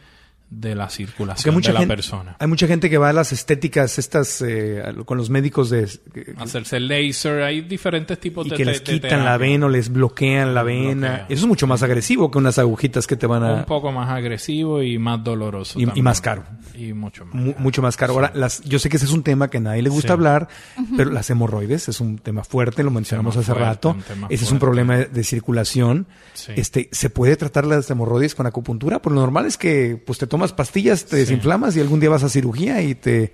[0.55, 2.37] de la circulación mucha de la gente, persona.
[2.39, 6.35] Hay mucha gente que va a las estéticas estas eh, con los médicos de, que-
[6.39, 9.89] Hacerse laser, hay diferentes tipos y de que les de quitan la vena o les
[9.91, 11.09] bloquean la vena.
[11.09, 11.27] bloquean.
[11.31, 13.53] Eso es mucho más agresivo que unas agujitas que te van a...
[13.55, 15.81] un poco más agresivo y más doloroso.
[15.81, 16.45] Y- más caro.
[16.75, 17.35] Y mucho más.
[17.35, 18.13] mu- mucho más caro.
[18.15, 20.13] Ahora, las, yo sé que ese es un tema que a nadie le gusta Sí.
[20.13, 20.49] hablar,
[20.97, 23.97] pero las hemorroides es un tema fuerte, lo mencionamos hace fuerte, rato.
[24.29, 26.07] Ese es un problema de, circulación.
[26.35, 26.53] Sí.
[26.57, 29.01] Este, ¿Se puede tratar las hemorroides con acupuntura?
[29.01, 32.25] Pues lo normal es que pues te tomas pastillas, te desinflamas y algún día vas
[32.25, 33.33] a cirugía y te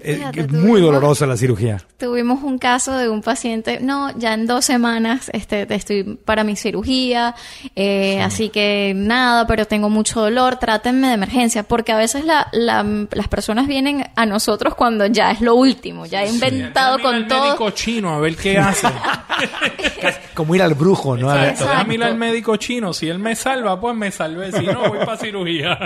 [0.00, 1.82] Es, Fíjate, es tuvimos- muy dolorosa la cirugía.
[1.98, 6.54] Tuvimos un caso de un paciente, no, ya en dos semanas este, estoy para mi
[6.56, 7.34] cirugía,
[7.74, 12.48] eh, así que nada, pero tengo mucho dolor, trátenme de emergencia, porque a veces la,
[12.52, 17.02] la- las personas vienen a nosotros cuando ya es lo último, ya he inventado ir
[17.02, 17.44] con al todo.
[17.46, 18.88] médico chino a ver qué hace.
[20.34, 21.32] Como ir al brujo, ¿no?
[21.32, 22.92] Déjame ir al médico chino.
[22.92, 24.52] Si él me salva, pues me salvé.
[24.52, 25.78] Si no, voy para cirugía.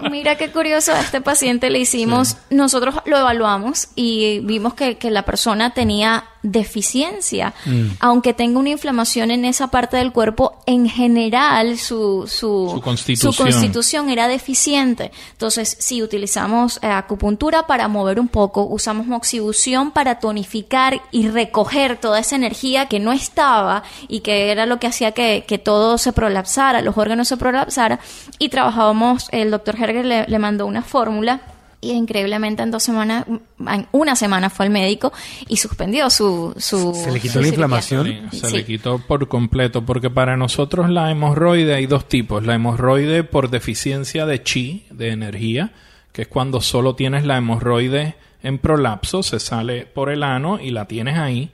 [0.10, 3.51] Mira qué curioso, a este paciente le hicimos, nosotros lo evaluamos
[3.94, 7.54] y vimos que, que la persona tenía deficiencia.
[7.64, 7.86] Mm.
[8.00, 13.32] Aunque tenga una inflamación en esa parte del cuerpo, en general su, su, Su constitución.
[13.32, 15.12] su constitución era deficiente.
[15.32, 21.98] Entonces, sí, utilizamos eh, acupuntura para mover un poco, usamos moxibución para tonificar y recoger
[21.98, 25.98] toda esa energía que no estaba y que era lo que hacía que, que todo
[25.98, 28.00] se prolapsara, los órganos se prolapsara.
[28.38, 31.40] Y trabajábamos, el doctor Herger le, le mandó una fórmula
[31.82, 35.12] y increíblemente en dos semanas, en una semana fue al médico
[35.48, 36.54] y suspendió su...
[36.56, 37.48] su ¿Se le quitó su la cirugía.
[37.48, 38.30] inflamación?
[38.32, 38.56] Se Sí.
[38.56, 42.46] le quitó por completo, porque para nosotros la hemorroide hay dos tipos.
[42.46, 45.72] La hemorroide por deficiencia de chi, de energía,
[46.12, 48.14] que es cuando solo tienes la hemorroide
[48.44, 51.50] en prolapso, se sale por el ano y la tienes ahí.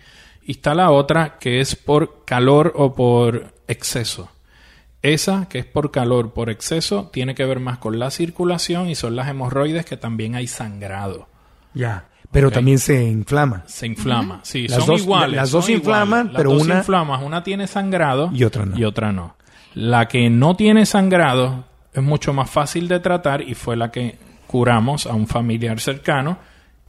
[0.47, 4.31] Y está la otra que es por calor o por exceso.
[5.03, 8.95] Esa, que es por calor, por exceso, tiene que ver más con la circulación y
[8.97, 11.29] son las hemorroides que también hay sangrado.
[11.75, 12.07] Ya.
[12.33, 13.63] Pero también se inflama.
[13.67, 15.37] Se inflama, sí, Las son dos- iguales.
[15.37, 18.77] las dos inflaman, pero las dos una- inflamas, una tiene sangrado Y otra no.
[18.79, 19.37] y otra no.
[19.75, 24.19] La que no tiene sangrado es mucho más fácil de tratar y fue la que
[24.47, 26.39] curamos a un familiar cercano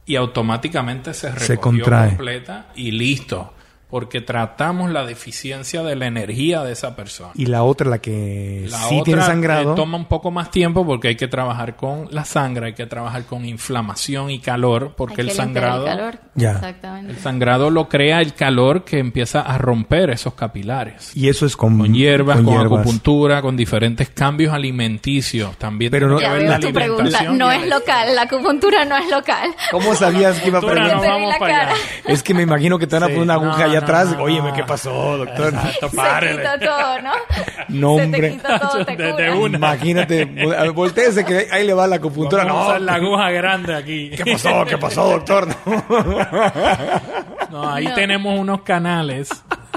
[0.04, 2.08] y automáticamente se Se contrae.
[2.08, 3.54] completa y listo,
[3.90, 7.32] porque tratamos la deficiencia de la energía de esa persona.
[7.34, 9.72] Y la otra, la que La sí otra, tiene sangrado.
[9.72, 12.86] eh, toma un poco más tiempo porque hay que trabajar con la sangre, hay que
[12.86, 16.18] trabajar con inflamación y calor, porque Hay el sangrado, El calor.
[16.34, 16.52] Ya.
[16.52, 17.12] Exactamente.
[17.12, 21.16] el sangrado lo crea el calor que empieza a romper esos capilares.
[21.16, 22.80] Y eso es con, Con hierbas, con, hierbas.
[22.80, 25.56] acupuntura, con diferentes cambios alimenticios.
[25.56, 27.02] También Pero no- que Ya ver veo la tu pregunta.
[27.02, 29.50] alimentación No y es local, la acupuntura no es local.
[29.70, 30.96] ¿Cómo sabías que iba a preguntar?
[30.96, 31.74] no vamos para allá.
[32.06, 34.16] Es que me imagino que te van a Sí, poner una aguja no, allá atrás.
[34.16, 34.22] no.
[34.22, 35.52] Óyeme, ¿qué pasó, doctor?
[35.54, 35.88] Exacto,
[36.20, 37.12] Se quita todo, ¿no?
[37.68, 38.20] No, Se hombre.
[38.20, 39.24] te quita todo, te De- cura.
[39.24, 39.56] de una.
[39.58, 42.44] Imagínate, vol- volteese que ahí le va la acupuntura.
[42.44, 44.10] Vamos a No, usar la aguja grande aquí.
[44.10, 44.64] ¿qué pasó?
[44.66, 45.48] ¿Qué pasó, doctor?
[47.50, 47.94] No, ahí No.
[47.94, 49.28] tenemos unos canales,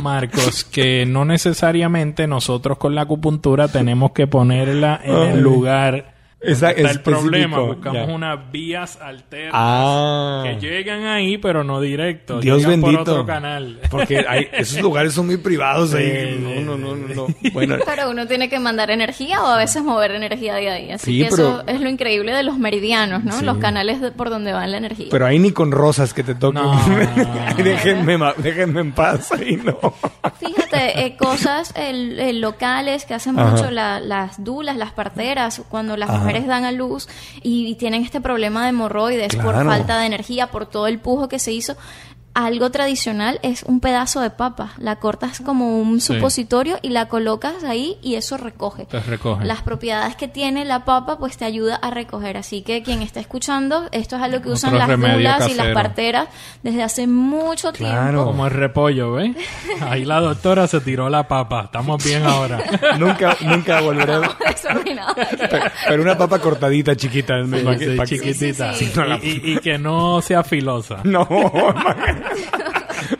[0.01, 6.12] Marcos, que no necesariamente nosotros con la acupuntura tenemos que ponerla en el lugar.
[6.43, 7.59] Esa- está el problema.
[7.59, 8.13] Buscamos ya.
[8.13, 10.43] unas vías alternas Ah.
[10.43, 12.39] que llegan ahí, pero no directo.
[12.39, 13.03] Dios llegan bendito.
[13.03, 13.79] por otro canal.
[13.89, 16.35] Porque hay- esos lugares son muy privados ahí.
[16.37, 17.27] Sí, No, no, no, no.
[17.53, 20.91] Bueno, Pero uno tiene que mandar energía o a veces mover energía de ahí.
[20.91, 23.33] Así Sí, que eso pero- es lo increíble de los meridianos, ¿no?
[23.39, 23.45] Sí.
[23.45, 25.07] Los canales de- por donde va la energía.
[25.11, 26.61] pero ahí ni con rosas que te toquen.
[26.63, 26.73] No.
[27.57, 29.77] Déjenme, déjenme en paz ahí, no.
[30.39, 33.51] Fíjate, eh, cosas el- el locales que hacen Ajá.
[33.51, 36.19] mucho la- las dulas, las parteras, cuando las Ajá.
[36.19, 37.07] mujeres dan a luz
[37.41, 41.29] y, y tienen este problema de hemorroides por falta de energía, por todo el pujo
[41.29, 41.75] que se hizo.
[42.35, 44.71] Algo tradicional es un pedazo de papa.
[44.79, 46.13] La cortas como un Sí.
[46.15, 48.87] supositorio y la colocas ahí y eso recoge.
[49.43, 52.37] Las propiedades que tiene la papa, pues te ayuda a recoger.
[52.37, 55.67] Así que quien está escuchando, esto es algo que usan Otro las dulas y las
[55.75, 56.27] parteras
[56.63, 58.01] desde hace mucho Claro.
[58.09, 58.25] tiempo.
[58.25, 59.35] Como el repollo, ¿ves?
[59.81, 61.65] Ahí la doctora se tiró la papa.
[61.65, 62.63] Estamos bien ahora.
[62.97, 64.13] Nunca, nunca volveré.
[64.47, 65.13] Desordenado.
[65.39, 67.35] Pero, pero una papa cortadita, chiquita.
[67.45, 68.73] Sí, chiquitita.
[68.73, 68.99] Sí, sí, sí.
[68.99, 70.97] No la- Y, y- y que no sea filosa.
[71.03, 71.27] No,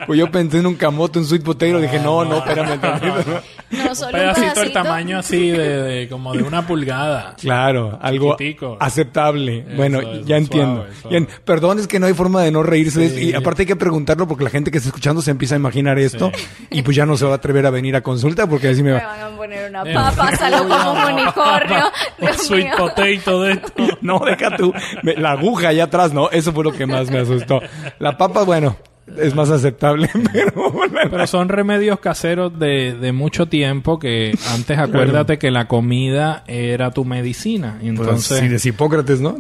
[0.08, 3.96] pues yo pensé en un camote, un sweet potato, dije, no, no, espérame tantito, no.
[3.96, 7.36] Solo Un pedacito del tamaño así de, de- como de una pulgada.
[7.40, 8.78] Claro, algo Chiquitico.
[8.80, 9.60] aceptable.
[9.68, 10.82] Eso, bueno, eso, ya entiendo.
[10.82, 11.20] suave, suave.
[11.30, 13.10] Ya- perdón, es que no hay forma de no reírse.
[13.10, 13.30] Sí.
[13.30, 15.98] Y aparte hay que preguntarlo porque la gente que está escuchando se empieza a imaginar
[16.00, 16.32] esto.
[16.70, 18.92] Y pues ya no se va a atrever a venir a consulta porque así me
[18.94, 19.08] Me va.
[19.08, 19.94] van a poner una Eh.
[19.94, 21.84] pasa, salgo como un unicornio.
[22.20, 22.74] Un sweet mío.
[22.78, 23.74] potato de esto.
[24.02, 24.74] No, deja tú.
[25.02, 26.30] Me- La aguja allá atrás, no.
[26.30, 27.60] Eso fue lo que más me asustó.
[28.00, 28.78] La papa, bueno,
[29.18, 30.74] es más aceptable, pero...
[31.10, 36.92] Pero son remedios caseros de, de mucho tiempo que antes acuérdate que la comida era
[36.92, 37.78] tu medicina.
[37.82, 39.36] Y Pues, entonces, sí, de Hipócrates, ¿no?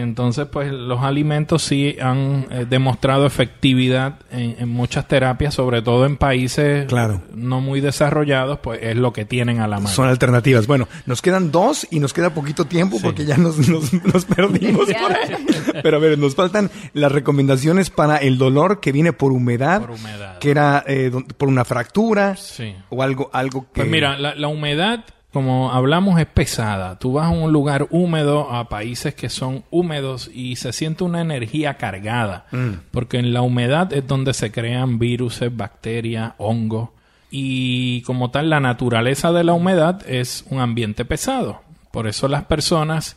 [0.00, 6.06] Entonces pues los alimentos sí han eh, demostrado efectividad en, en muchas terapias, sobre todo
[6.06, 7.22] en países Claro.
[7.34, 9.88] no muy desarrollados, pues es lo que tienen a la mano.
[9.88, 10.66] Son alternativas.
[10.66, 14.88] Bueno, nos quedan dos y nos queda poquito tiempo porque ya nos, nos, nos perdimos.
[14.88, 15.00] Ya.
[15.00, 15.80] por ahí.
[15.82, 19.92] Pero a ver, nos faltan las recomendaciones para el dolor que viene por humedad, Por
[19.92, 20.38] humedad.
[20.38, 22.74] que era eh, por una fractura Sí.
[22.88, 23.80] o algo, algo que...
[23.82, 26.98] Pues mira, la, la humedad como hablamos, es pesada.
[26.98, 31.20] Tú vas a un lugar húmedo, a países que son húmedos y se siente una
[31.20, 32.70] energía cargada, Mm.
[32.90, 36.90] porque en la humedad es donde se crean virus, bacterias, hongos.
[37.30, 41.62] Y como tal, la naturaleza de la humedad es un ambiente pesado.
[41.92, 43.16] Por eso las personas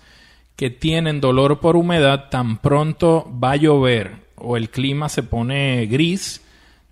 [0.55, 5.85] que tienen dolor por humedad, tan pronto va a llover o el clima se pone
[5.87, 6.41] gris,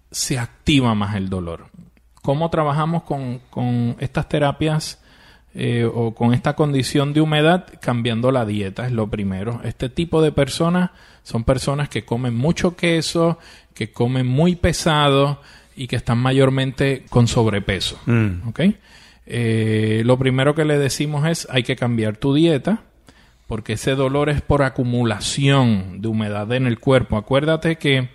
[0.09, 1.67] se activa más el dolor.
[2.23, 5.00] ¿Cómo trabajamos con, con estas terapias
[5.53, 7.67] eh, o con esta condición de humedad?
[7.81, 9.61] Cambiando la dieta es lo primero.
[9.63, 10.91] Este tipo de personas
[11.23, 13.37] son personas que comen mucho queso,
[13.73, 15.41] que comen muy pesado
[15.75, 17.99] y que están mayormente con sobrepeso.
[18.05, 18.49] Mm.
[19.25, 22.81] Eh, lo primero que le decimos es hay que cambiar tu dieta
[23.51, 27.17] porque ese dolor es por acumulación de humedad en el cuerpo.
[27.17, 28.09] Acuérdate que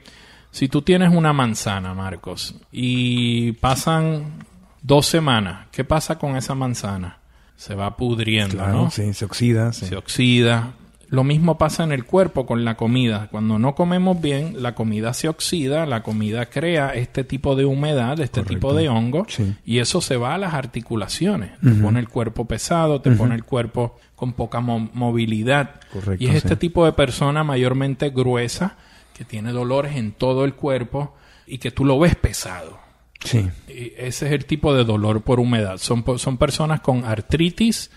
[0.50, 4.44] si tú tienes una manzana, Marcos, y pasan
[4.80, 7.18] dos semanas, ¿qué pasa con esa manzana?
[7.56, 8.90] Se va pudriendo, Claro, ¿no?
[8.90, 9.72] sí, se oxida.
[9.72, 9.86] sí.
[9.86, 10.74] Se oxida.
[11.08, 13.28] Lo mismo pasa en el cuerpo con la comida.
[13.30, 18.18] Cuando no comemos bien, la comida se oxida, la comida crea este tipo de humedad,
[18.18, 19.24] este tipo de hongo,
[19.64, 21.52] y eso se va a las articulaciones.
[21.62, 25.80] Te pone el cuerpo pesado, te pone el cuerpo con poca mo- movilidad.
[25.92, 26.56] Correcto, y es este sí.
[26.56, 28.74] tipo de persona mayormente gruesa,
[29.14, 31.14] que tiene dolores en todo el cuerpo
[31.46, 32.78] y que tú lo ves pesado.
[33.24, 33.48] Sí.
[33.68, 35.78] Y ese es el tipo de dolor por humedad.
[35.78, 37.90] Son, po- son personas con artritis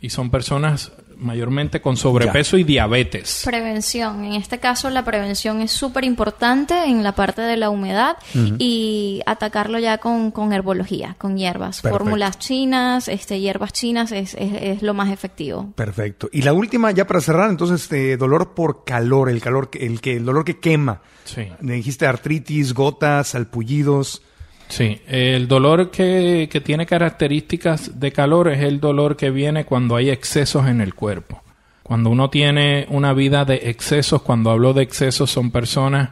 [0.00, 3.42] y son personas mayormente con sobrepeso y diabetes.
[3.44, 4.24] Prevención.
[4.24, 8.16] En este caso, la prevención es súper importante en la parte de la humedad
[8.58, 11.82] y atacarlo ya con, con herbología, con hierbas.
[11.82, 11.98] Perfecto.
[12.04, 15.70] Fórmulas chinas, este, hierbas chinas es, es, es lo más efectivo.
[15.74, 16.30] Perfecto.
[16.32, 20.00] Y la última, ya para cerrar, entonces, este, dolor por calor, el calor, que- el
[20.00, 21.02] que, el dolor que quema.
[21.24, 21.48] Sí.
[21.60, 24.22] Me dijiste artritis, gotas, salpullidos.
[24.70, 29.96] Sí, el dolor que, que tiene características de calor es el dolor que viene cuando
[29.96, 31.42] hay excesos en el cuerpo.
[31.82, 36.10] Cuando uno tiene una vida de excesos, cuando hablo de excesos son personas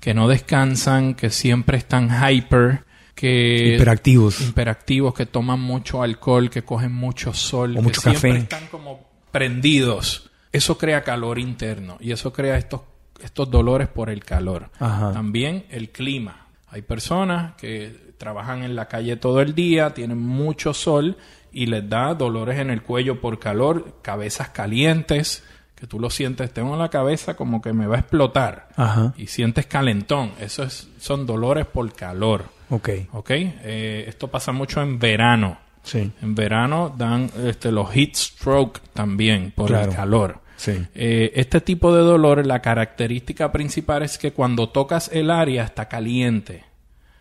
[0.00, 2.84] que no descansan, que siempre están hyper,
[3.14, 4.40] que Hiperactivos.
[4.40, 8.42] hiperactivos, que toman mucho alcohol, que cogen mucho sol, O que mucho siempre café.
[8.42, 10.30] están como prendidos.
[10.52, 12.80] Eso crea calor interno y eso crea estos,
[13.22, 14.70] estos dolores por el calor.
[14.80, 15.12] Ajá.
[15.12, 16.46] También el clima.
[16.70, 21.16] Hay personas que trabajan en la calle todo el día, tienen mucho sol
[21.52, 25.42] y les da dolores en el cuello por calor, cabezas calientes,
[25.74, 29.14] que tú lo sientes, tengo la cabeza como que me va a explotar Ajá.
[29.16, 30.32] y sientes calentón.
[30.38, 32.44] Eso es, son dolores por calor.
[32.68, 32.88] Ok.
[33.12, 33.30] ¿Ok?
[33.30, 35.58] Eh, esto pasa mucho en verano.
[35.82, 36.12] Sí.
[36.20, 39.90] En verano dan este, los heat stroke también por Claro.
[39.90, 40.40] el calor.
[40.60, 40.72] Sí.
[40.94, 45.88] Eh, este tipo de dolor, la característica principal es que cuando tocas el área está
[45.88, 46.64] caliente.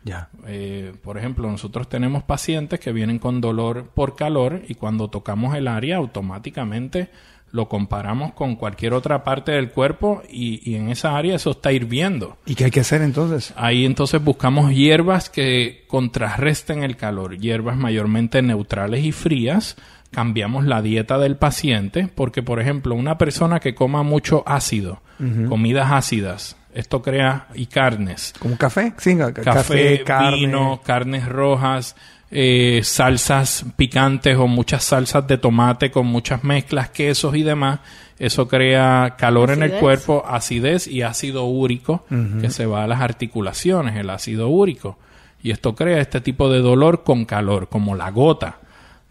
[0.04, 0.28] Ya.
[0.46, 5.56] Eh, por ejemplo, nosotros tenemos pacientes que vienen con dolor por calor y cuando tocamos
[5.56, 7.12] el área automáticamente
[7.52, 11.72] lo comparamos con cualquier otra parte del cuerpo y, y en esa área eso está
[11.72, 12.38] hirviendo.
[12.46, 13.54] ¿Y qué hay que hacer entonces?
[13.56, 19.78] Ahí entonces buscamos hierbas que contrarresten el calor, hierbas mayormente neutrales y frías.
[20.12, 25.02] Cambiamos la dieta del paciente porque, por ejemplo, una persona que coma mucho ácido,
[25.50, 28.94] comidas ácidas, esto crea y carnes, ¿Como café?
[28.98, 30.36] Sí, ca- café, café, carne.
[30.38, 31.96] vino, carnes rojas,
[32.32, 37.80] eh, salsas picantes o muchas salsas de tomate con muchas mezclas, quesos y demás.
[38.18, 42.06] Eso crea calor en el cuerpo, acidez y ácido úrico
[42.42, 44.98] que se va a las articulaciones, el ácido úrico.
[45.42, 48.58] Y esto crea este tipo de dolor con calor, como la gota.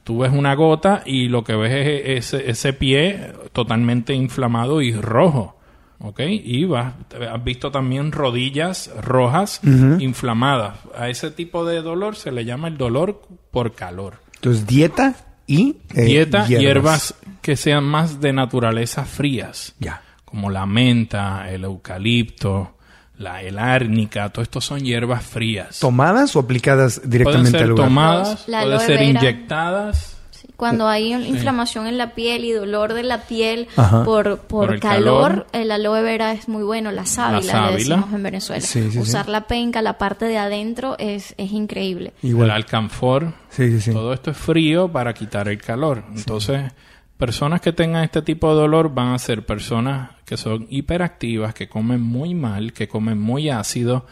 [0.08, 4.94] Tú ves una gota y lo que ves es ese, ese pie totalmente inflamado y
[4.94, 5.58] rojo.
[5.98, 6.20] ¿Ok?
[6.20, 6.94] Y vas,
[7.30, 9.60] has visto también rodillas rojas
[9.98, 10.78] inflamadas.
[10.96, 14.14] A ese tipo de dolor se le llama el dolor por calor.
[14.36, 15.14] Entonces, dieta
[15.46, 17.14] y eh, Dieta, hierbas.
[17.42, 19.74] que sean más de naturaleza frías.
[19.78, 20.00] Ya.
[20.24, 22.77] Como la menta, el eucalipto,
[23.18, 25.80] la el árnica, todo esto son hierbas frías.
[25.80, 27.86] ¿Tomadas o aplicadas Pueden directamente ser al lugar?
[27.88, 29.04] tomadas, La pueden ser vera.
[29.04, 30.14] inyectadas.
[30.56, 34.02] Cuando hay inflamación en la piel y dolor de la piel Ajá.
[34.04, 35.46] por, por, Por el calor, calor.
[35.52, 37.70] el aloe vera es muy bueno, la sábila, sábila.
[37.70, 38.60] le decimos en Venezuela.
[38.60, 38.98] Sí, sí, sí.
[38.98, 42.12] Usar la penca, la parte de adentro, es, es increíble.
[42.22, 42.46] Igual.
[42.46, 43.34] El alcanfor.
[43.50, 43.92] Sí, sí, sí.
[43.92, 46.02] Todo esto es frío para quitar el calor.
[46.16, 46.72] Entonces,
[47.18, 51.68] personas que tengan este tipo de dolor van a ser personas que son hiperactivas, que
[51.68, 54.06] comen muy mal, que comen muy ácido,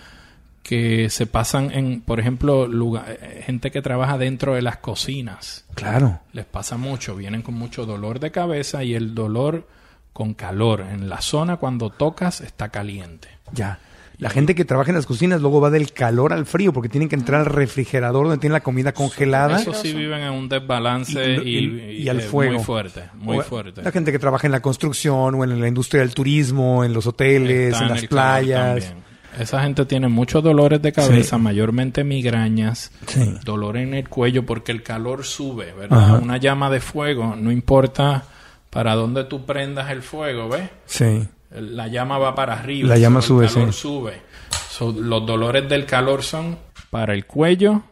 [0.63, 5.65] que se pasan en, por ejemplo, lugar- eh, gente que trabaja dentro de las cocinas.
[5.75, 6.21] Claro.
[6.33, 9.69] Les pasa mucho, vienen con mucho dolor de cabeza y el dolor
[10.13, 10.81] con calor.
[10.81, 13.29] En la zona cuando tocas está caliente.
[13.53, 13.79] Ya.
[14.19, 17.09] La gente que trabaja en las cocinas luego va del calor al frío porque tienen
[17.11, 19.61] que entrar al refrigerador donde tienen la comida congelada.
[19.61, 22.55] Eso sí viven en un desbalance y, y- y al fuego.
[22.55, 23.83] muy fuerte, muy fuerte.
[23.83, 27.07] La gente que trabaja en la construcción o en la industria del turismo, en los
[27.07, 28.95] hoteles, Está en en las playas.
[29.39, 31.43] Esa gente tiene muchos dolores de cabeza, Sí.
[31.43, 33.35] mayormente migrañas, Sí.
[33.45, 35.99] dolor en el cuello porque el calor sube, ¿verdad?
[36.03, 36.15] Ajá.
[36.23, 38.25] Una llama de fuego, no importa
[38.71, 40.71] para dónde tú prendas el fuego, ¿ves?
[40.87, 41.29] Sí.
[41.61, 42.89] La llama va para arriba.
[42.89, 43.81] La llama sube, El calor sí.
[43.81, 44.23] sube.
[44.71, 46.59] So, los dolores del calor son
[46.91, 47.83] para el cuello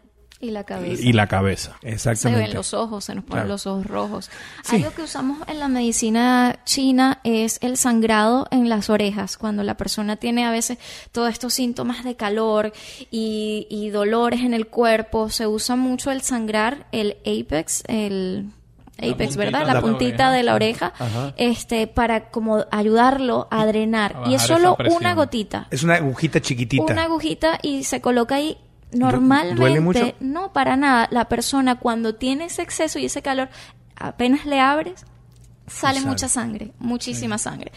[0.41, 1.03] Y la cabeza.
[1.03, 1.77] y la cabeza.
[1.81, 2.47] Se Exactamente.
[2.49, 3.49] ven los ojos, se nos ponen Claro.
[3.49, 4.31] los ojos rojos.
[4.65, 4.77] Sí.
[4.77, 9.39] Algo que usamos en la medicina china es el sangrado en las orejas.
[9.39, 10.77] Cuando la persona tiene a veces
[11.13, 12.73] todos estos síntomas de calor
[13.11, 18.51] y, y dolores en el cuerpo, se usa mucho el sangrar, el apex, el
[18.99, 19.67] apex, ¿verdad?
[19.67, 20.31] La la puntita oreja.
[20.31, 21.33] de la oreja, Ajá.
[21.37, 24.17] este, para como ayudarlo a drenar.
[24.25, 26.93] a y es solo una gotita Es una agujita chiquitita.
[26.93, 28.57] una agujita y se coloca ahí.
[28.93, 30.13] ¿Duele Normalmente, mucho?
[30.21, 31.09] no para nada.
[31.11, 33.49] La persona cuando tiene ese exceso y ese calor,
[33.97, 35.05] apenas le abres,
[35.67, 37.73] sale mucha sangre, muchísima sangre.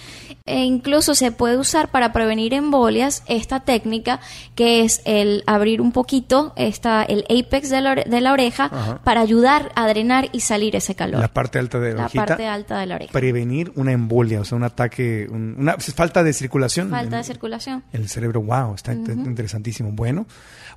[0.45, 4.19] E incluso se puede usar para prevenir embolias esta técnica
[4.55, 8.65] que es el abrir un poquito esta, el apex de la, ore- de la oreja
[8.65, 9.01] Ajá.
[9.03, 11.21] para ayudar a drenar y salir ese calor.
[11.21, 13.11] La parte alta de la, La parte alta de la oreja.
[13.13, 16.89] Prevenir una embolia, o sea, un ataque, un- una falta de circulación.
[16.89, 17.83] Falta de circulación.
[17.93, 18.41] el cerebro.
[18.41, 19.91] Wow, está está interesantísimo.
[19.91, 20.25] Bueno,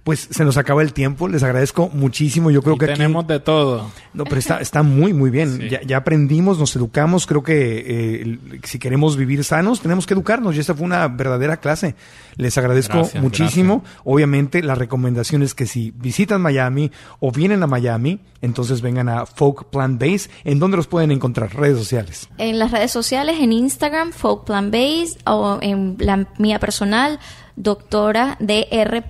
[0.05, 1.29] pues se nos acaba el tiempo.
[1.29, 2.51] Les agradezco muchísimo.
[2.51, 3.91] Yo creo Y que aquí- tenemos de todo.
[4.15, 5.59] No, pero está, está muy, muy bien.
[5.59, 5.69] Sí.
[5.69, 7.27] Ya, ya aprendimos, nos educamos.
[7.27, 10.57] Creo que eh, si queremos vivir sanos, tenemos que educarnos.
[10.57, 11.95] Y esta fue una verdadera clase.
[12.37, 13.85] Les agradezco Gracias, muchísimo.
[14.05, 19.27] Obviamente, la recomendación es que si visitan Miami o vienen a Miami, entonces vengan a
[19.27, 20.31] Folk Plant Base.
[20.45, 21.55] ¿En dónde los pueden encontrar?
[21.55, 22.29] Redes sociales.
[22.39, 27.19] En las redes sociales, en Instagram, Folk Plan Base, o en la mía personal,
[27.57, 29.05] doctora dr.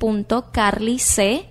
[0.53, 1.47] Carly C,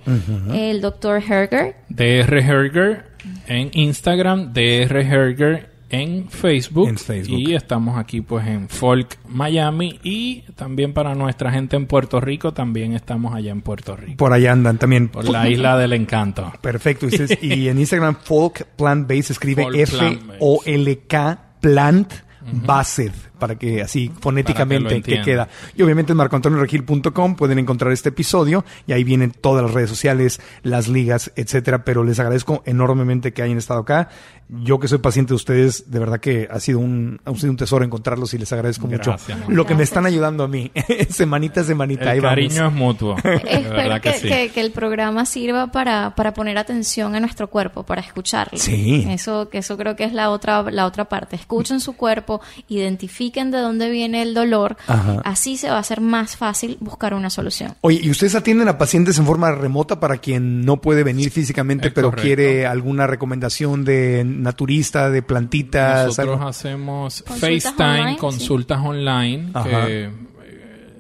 [0.54, 1.76] el doctor Herger.
[1.90, 3.06] DR Herger
[3.48, 7.40] en Instagram, DR Herger en Facebook, En Facebook.
[7.40, 12.54] y estamos aquí pues en Folk Miami y también para nuestra gente en Puerto Rico
[12.54, 15.10] también estamos allá en Puerto Rico Por allá andan también.
[15.10, 16.54] por la isla del encanto.
[16.62, 17.08] Perfecto.
[17.42, 20.36] Y, en Instagram, Folk Plant Base se escribe Folk Plant Base.
[20.36, 22.14] F-O-L-K Plant
[22.52, 25.48] Based, para que así fonéticamente que queda.
[25.76, 30.40] Y obviamente en marcoantonioregil.com pueden encontrar este episodio y ahí vienen todas las redes sociales,
[30.64, 31.84] las ligas, etcétera.
[31.84, 34.10] Pero les agradezco enormemente que hayan estado acá.
[34.52, 37.58] Yo que soy paciente de ustedes, de verdad que ha sido un, ha sido un
[37.58, 39.38] tesoro encontrarlos y les agradezco Gracias.
[39.38, 40.72] mucho lo que me están ayudando a mí.
[41.10, 42.10] semanita a semanita.
[42.10, 42.36] ahí El vamos.
[42.36, 43.16] cariño es mutuo.
[43.24, 44.28] Espero que, que sí.
[44.28, 48.58] que- que el programa sirva para, para poner atención a nuestro cuerpo, para escucharlo.
[48.58, 49.06] Sí.
[49.08, 51.36] Eso, que eso creo que es la otra, la otra parte.
[51.36, 54.78] Escuchen su cuerpo, identifiquen de dónde viene el dolor.
[54.88, 55.22] Ajá.
[55.24, 57.76] Así se va a hacer más fácil buscar una solución.
[57.82, 61.88] Oye, ¿y ustedes atienden a pacientes en forma remota para quien no puede venir físicamente,
[61.90, 62.26] Es pero correcto.
[62.26, 66.08] quiere alguna recomendación de naturista, de plantitas?
[66.08, 66.48] Nosotros algo?
[66.50, 68.18] hacemos Consultas FaceTime, online, sí.
[68.20, 69.70] consultas online, Ajá.
[69.86, 70.10] que eh,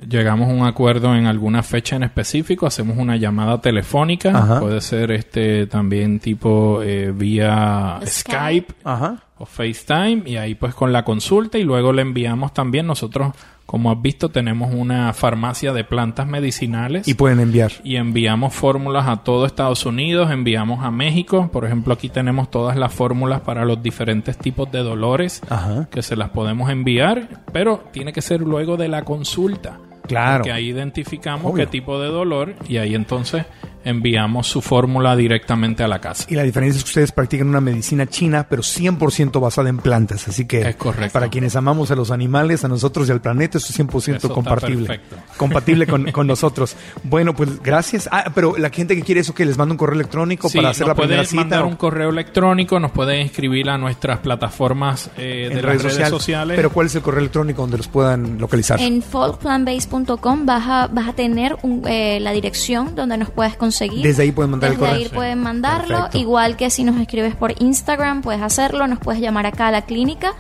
[0.08, 4.60] llegamos a un acuerdo en alguna fecha en específico, hacemos una llamada telefónica, Ajá.
[4.60, 8.68] puede ser este también tipo eh, vía Skype.
[8.68, 9.24] Skype Ajá.
[9.40, 13.34] O FaceTime y ahí pues con la consulta y luego le enviamos también nosotros
[13.66, 17.72] como has visto tenemos una farmacia de plantas medicinales Y pueden enviar.
[17.84, 22.76] y enviamos fórmulas a todo Estados Unidos, enviamos a México, por ejemplo aquí tenemos todas
[22.78, 25.88] las fórmulas para los diferentes tipos de dolores Ajá.
[25.92, 29.78] que se las podemos enviar, pero tiene que ser luego de la consulta.
[30.08, 30.44] Claro.
[30.44, 31.66] Que ahí identificamos Obvio.
[31.66, 33.46] qué tipo de dolor y ahí entonces
[33.86, 36.26] enviamos su fórmula directamente a la casa.
[36.30, 40.28] Y la diferencia es que ustedes practican una medicina china, pero 100% basada en plantas.
[40.28, 41.14] Así que Es correcto.
[41.14, 44.34] para quienes amamos a los animales, a nosotros y al planeta, eso es 100% Eso
[44.44, 45.16] perfecto.
[45.38, 46.76] Compatible con, con nosotros.
[47.04, 48.10] Bueno, pues gracias.
[48.12, 50.70] Ah, pero la gente que quiere eso, que les manda un correo electrónico Sí, para
[50.70, 51.70] hacer nos la primera pueden mandar cita.
[51.70, 56.56] un correo electrónico, nos pueden inscribir a nuestras plataformas eh, de las redes sociales.
[56.58, 58.80] Pero ¿cuál es el correo electrónico donde los puedan localizar?
[58.82, 63.69] En folkplanbase.com vas a, vas a tener un- eh, la dirección donde nos puedes conseguir.
[64.04, 65.06] Desde ahí pueden mandar el Desde correo.
[65.06, 65.96] ahí pueden mandarlo.
[65.96, 66.18] Perfecto.
[66.18, 68.88] Igual que si nos escribes por Instagram, puedes hacerlo.
[68.88, 70.34] Nos puedes llamar acá a la clínica.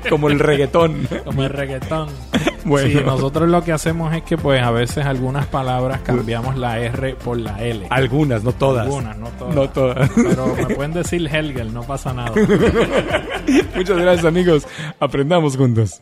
[0.09, 1.07] Como el reggaetón.
[1.25, 2.07] Como el reggaetón.
[2.63, 2.99] Bueno.
[2.99, 7.15] Sí, nosotros lo que hacemos es que pues a veces algunas palabras cambiamos la R
[7.15, 7.87] por la L.
[7.89, 8.85] Algunas, no todas.
[8.85, 9.55] Algunas, no todas.
[9.55, 10.09] No todas.
[10.15, 12.31] Pero me pueden decir Helgel, no pasa nada.
[13.75, 14.67] Muchas gracias amigos.
[14.99, 16.01] Aprendamos juntos.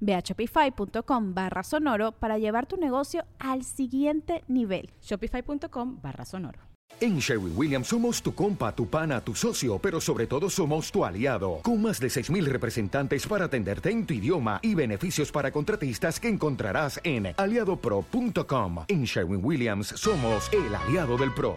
[0.00, 4.90] Ve a shopify.com barra sonoro para llevar tu negocio al siguiente nivel.
[5.00, 6.60] Shopify.com barra sonoro.
[7.00, 11.04] En Sherwin Williams somos tu compa, tu pana, tu socio, pero sobre todo somos tu
[11.04, 16.20] aliado, con más de 6.000 representantes para atenderte en tu idioma y beneficios para contratistas
[16.20, 18.84] que encontrarás en aliadopro.com.
[18.86, 21.56] En Sherwin Williams somos el aliado del PRO.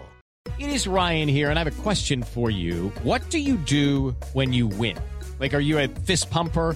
[0.57, 2.91] It is Ryan here, and I have a question for you.
[3.03, 4.97] What do you do when you win?
[5.39, 6.75] Like, are you a fist pumper?